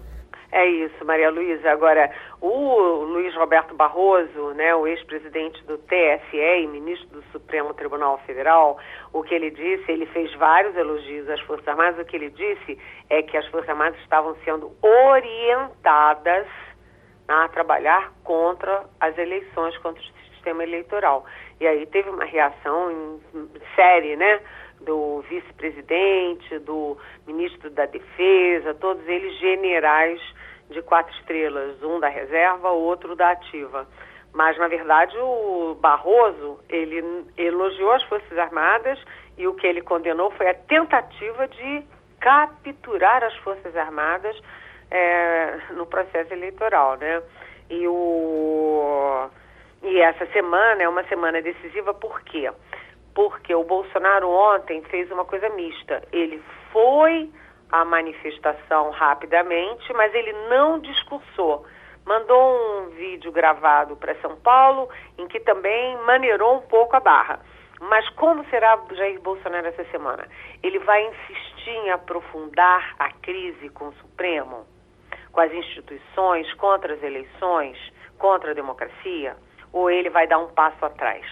[0.51, 1.69] É isso, Maria Luísa.
[1.69, 2.09] Agora,
[2.41, 8.80] o Luiz Roberto Barroso, né, o ex-presidente do TSE e ministro do Supremo Tribunal Federal,
[9.14, 12.80] o que ele disse, ele fez vários elogios às Forças Armadas, o que ele disse
[13.09, 16.47] é que as Forças Armadas estavam sendo orientadas
[17.28, 21.26] a trabalhar contra as eleições, contra o sistema eleitoral.
[21.61, 24.41] E aí teve uma reação em série, né?
[24.82, 30.20] Do vice-presidente, do ministro da Defesa, todos eles generais
[30.70, 33.88] de quatro estrelas, um da reserva, outro da ativa.
[34.34, 38.99] Mas, na verdade, o Barroso, ele elogiou as Forças Armadas
[39.38, 41.84] e o que ele condenou foi a tentativa de
[42.19, 44.36] capturar as Forças Armadas
[44.89, 47.21] é, no processo eleitoral, né?
[47.69, 49.29] E, o,
[49.84, 52.51] e essa semana é uma semana decisiva por quê?
[53.13, 56.01] Porque o Bolsonaro ontem fez uma coisa mista.
[56.11, 57.29] Ele foi
[57.71, 61.65] à manifestação rapidamente, mas ele não discursou.
[62.06, 67.39] Mandou um vídeo gravado para São Paulo, em que também maneirou um pouco a barra.
[67.80, 70.28] Mas como será Jair Bolsonaro essa semana?
[70.62, 74.66] Ele vai insistir em aprofundar a crise com o Supremo?
[75.34, 77.78] com as instituições, contra as eleições,
[78.18, 79.36] contra a democracia,
[79.74, 81.26] ou ele vai dar um passo atrás?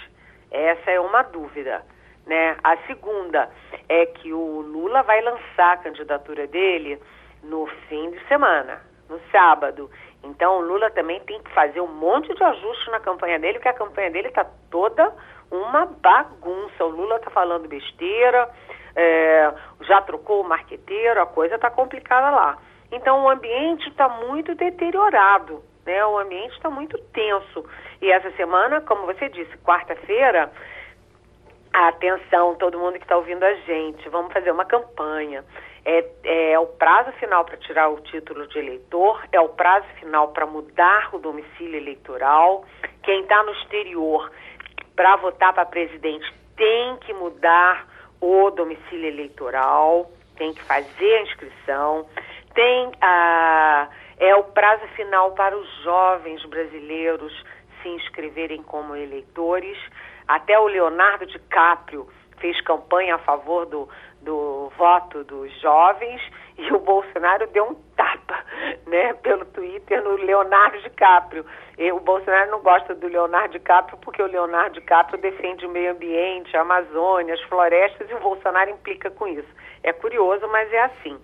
[0.50, 1.86] Essa é uma dúvida.
[2.26, 2.58] Né?
[2.64, 3.50] A segunda
[3.88, 7.00] é que o Lula vai lançar a candidatura dele
[7.44, 9.90] no fim de semana, no sábado.
[10.24, 13.70] Então o Lula também tem que fazer um monte de ajuste na campanha dele, porque
[13.70, 15.14] a campanha dele está toda
[15.50, 16.86] uma bagunça.
[16.86, 18.50] O Lula está falando besteira,
[18.96, 22.58] é, já trocou o marqueteiro, a coisa está complicada lá.
[22.92, 26.06] Então o ambiente está muito deteriorado, né?
[26.06, 27.66] O ambiente está muito tenso.
[28.02, 30.52] E essa semana, como você disse, quarta-feira,
[31.74, 35.44] atenção, todo mundo que está ouvindo a gente, vamos fazer uma campanha.
[35.84, 40.28] É, é, o prazo final para tirar o título de eleitor, é o prazo final
[40.30, 42.66] para mudar o domicílio eleitoral.
[43.04, 44.32] Quem está no exterior
[44.96, 47.88] para votar para presidente tem que mudar
[48.20, 52.06] o domicílio eleitoral, tem que fazer a inscrição.
[52.54, 53.88] Tem a,
[54.20, 57.34] é o prazo final para os jovens brasileiros
[57.82, 59.78] se inscreverem como eleitores.
[60.28, 62.08] Até o Leonardo DiCaprio
[62.40, 63.88] fez campanha a favor do,
[64.22, 66.22] do voto dos jovens
[66.58, 68.44] e o Bolsonaro deu um tapa,
[68.88, 71.46] né, pelo Twitter no Leonardo DiCaprio.
[71.78, 75.92] E o Bolsonaro não gosta do Leonardo DiCaprio porque o Leonardo DiCaprio defende o meio
[75.92, 79.50] ambiente, a Amazônia, as florestas e o Bolsonaro implica com isso.
[79.84, 81.18] É curioso, mas é assim.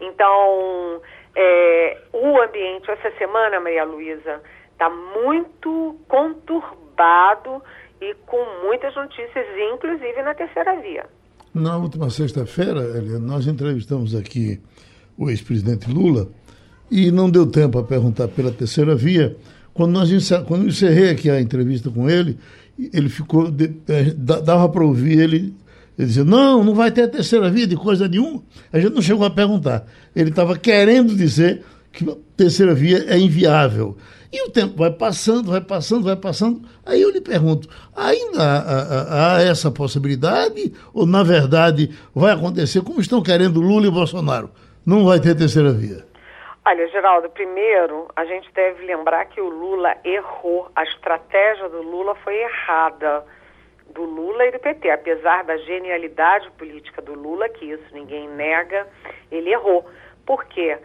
[0.00, 1.02] Então,
[1.36, 4.42] é, o ambiente essa semana, Maria Luísa,
[4.72, 7.62] está muito conturbado
[8.00, 11.06] e com muitas notícias, inclusive na terceira via.
[11.52, 14.60] Na última sexta-feira, nós entrevistamos aqui
[15.18, 16.28] o ex-presidente Lula
[16.90, 19.36] e não deu tempo a perguntar pela terceira via.
[19.74, 20.10] Quando, nós
[20.46, 22.38] quando eu encerrei aqui a entrevista com ele,
[22.78, 23.48] ele ficou.
[23.88, 25.54] É, dava para ouvir ele
[26.00, 28.42] ele dizia, não, não vai ter a terceira via de coisa nenhuma.
[28.72, 29.86] A gente não chegou a perguntar.
[30.16, 33.98] Ele estava querendo dizer que a terceira via é inviável.
[34.32, 36.60] E o tempo vai passando, vai passando, vai passando.
[36.86, 40.72] Aí eu lhe pergunto: ainda há, há, há, essa possibilidade?
[40.94, 44.50] Ou, na verdade, vai acontecer como estão querendo Lula e Bolsonaro?
[44.86, 46.04] Não vai ter terceira via?
[46.64, 50.70] Olha, Geraldo, primeiro a gente deve lembrar que o Lula errou.
[50.76, 53.24] A estratégia do Lula foi errada
[53.92, 54.90] do Lula e do PT.
[54.90, 58.86] Apesar da genialidade política do Lula, que isso ninguém nega,
[59.32, 59.84] ele errou.
[60.24, 60.78] Por quê?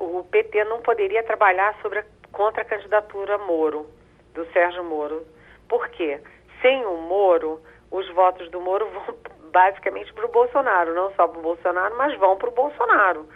[0.00, 2.04] Uh, o PT não poderia trabalhar sobre a,
[2.34, 3.86] contra a candidatura Moro,
[4.34, 5.24] do Sérgio Moro.
[5.68, 6.20] Por quê?
[6.60, 7.60] Sem o Moro,
[7.90, 9.16] os votos do Moro vão
[9.50, 13.26] basicamente para o Bolsonaro, não só para o Bolsonaro, mas vão para o Bolsonaro.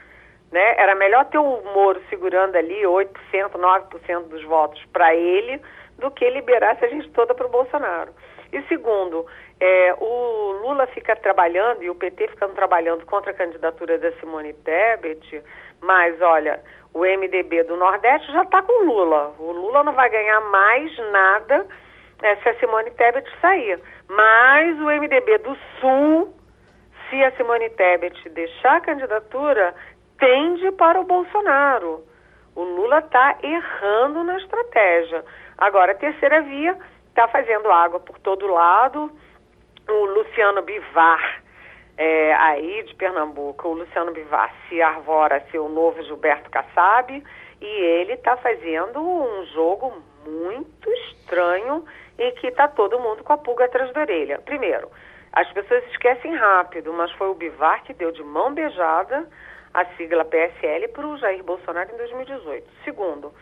[0.51, 0.75] Né?
[0.77, 3.09] Era melhor ter o Moro segurando ali 8%,
[3.53, 5.61] 9% dos votos para ele
[5.99, 8.13] do que liberar essa gente toda para o Bolsonaro.
[8.53, 9.27] E segundo,
[9.61, 14.55] é, o Lula fica trabalhando e o PT ficando trabalhando contra a candidatura da Simone
[14.55, 15.43] Tebet,
[15.83, 16.63] mas olha,
[16.99, 19.33] o MDB do Nordeste já está com o Lula.
[19.39, 21.65] O Lula não vai ganhar mais nada
[22.21, 23.81] é, se a Simone Tebet sair.
[24.09, 26.35] Mas o MDB do Sul,
[27.09, 29.77] se a Simone Tebet deixar a candidatura,
[30.19, 32.03] tende para o Bolsonaro.
[32.57, 35.25] O Lula está errando na estratégia.
[35.57, 36.77] Agora, a terceira via
[37.11, 39.09] está fazendo água por todo lado.
[39.89, 41.43] O Luciano Bivar,
[41.99, 47.23] é, aí de Pernambuco, o Luciano Bivar se arvora ser o novo Gilberto Kassab
[47.61, 49.93] e ele está fazendo um jogo
[50.25, 51.85] muito estranho
[52.17, 54.39] e que está todo mundo com a pulga atrás da orelha.
[54.45, 54.89] Primeiro,
[55.33, 59.29] as pessoas esquecem rápido, mas foi o Bivar que deu de mão beijada
[59.75, 62.65] a sigla PSL para o Jair Bolsonaro em 2018.
[62.85, 63.33] Segundo,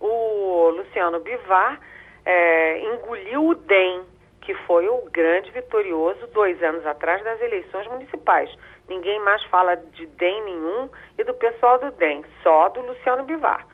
[0.00, 1.78] o Luciano Bivar
[2.24, 4.04] é, engoliu o DEM,
[4.46, 8.48] que foi o grande vitorioso dois anos atrás das eleições municipais.
[8.88, 10.88] Ninguém mais fala de DEM nenhum
[11.18, 13.66] e do pessoal do DEM, só do Luciano Bivar.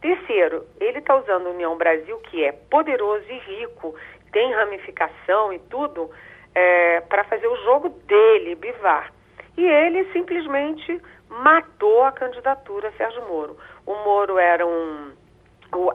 [0.00, 3.96] Terceiro, ele está usando a União Brasil, que é poderoso e rico,
[4.30, 6.08] tem ramificação e tudo,
[6.54, 9.12] é, para fazer o jogo dele, Bivar.
[9.56, 13.56] E ele simplesmente matou a candidatura Sérgio Moro.
[13.84, 15.10] O Moro era um,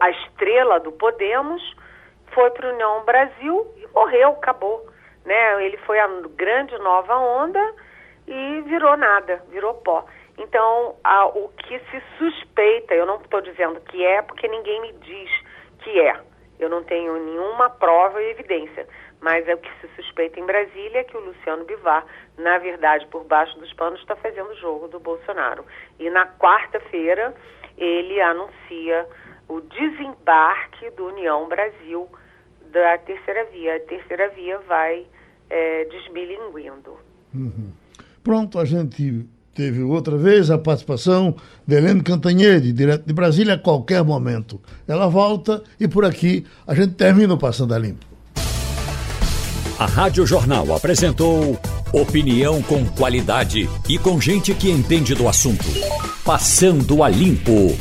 [0.02, 1.64] a estrela do Podemos,
[2.34, 4.86] foi para a União Brasil e morreu, acabou.
[5.26, 5.66] Né?
[5.66, 7.74] Ele foi a grande nova onda
[8.28, 10.06] e virou nada, virou pó.
[10.38, 14.94] Então, a, o que se suspeita, eu não estou dizendo que é, porque ninguém me
[14.94, 15.30] diz
[15.80, 16.20] que é.
[16.60, 18.88] Eu não tenho nenhuma prova e evidência.
[19.22, 22.06] Mas é o que se suspeita em Brasília que o Luciano Bivar,
[22.38, 25.66] na verdade, por baixo dos panos, está fazendo o jogo do Bolsonaro.
[26.00, 27.34] E na quarta-feira
[27.78, 29.08] ele anuncia
[29.48, 32.08] o desembarque do União Brasil
[32.72, 33.76] da terceira via.
[33.76, 35.06] A terceira via vai
[35.50, 36.98] é, desbilinguindo.
[37.34, 37.72] Uhum.
[38.24, 41.36] Pronto, a gente teve outra vez a participação
[41.66, 44.60] de Helene Cantanhede, direto de Brasília, a qualquer momento.
[44.88, 48.06] Ela volta e por aqui a gente termina o Passando a Limpo.
[49.78, 51.60] A Rádio Jornal apresentou
[51.92, 55.66] opinião com qualidade e com gente que entende do assunto.
[56.24, 57.78] Passando a Limpo.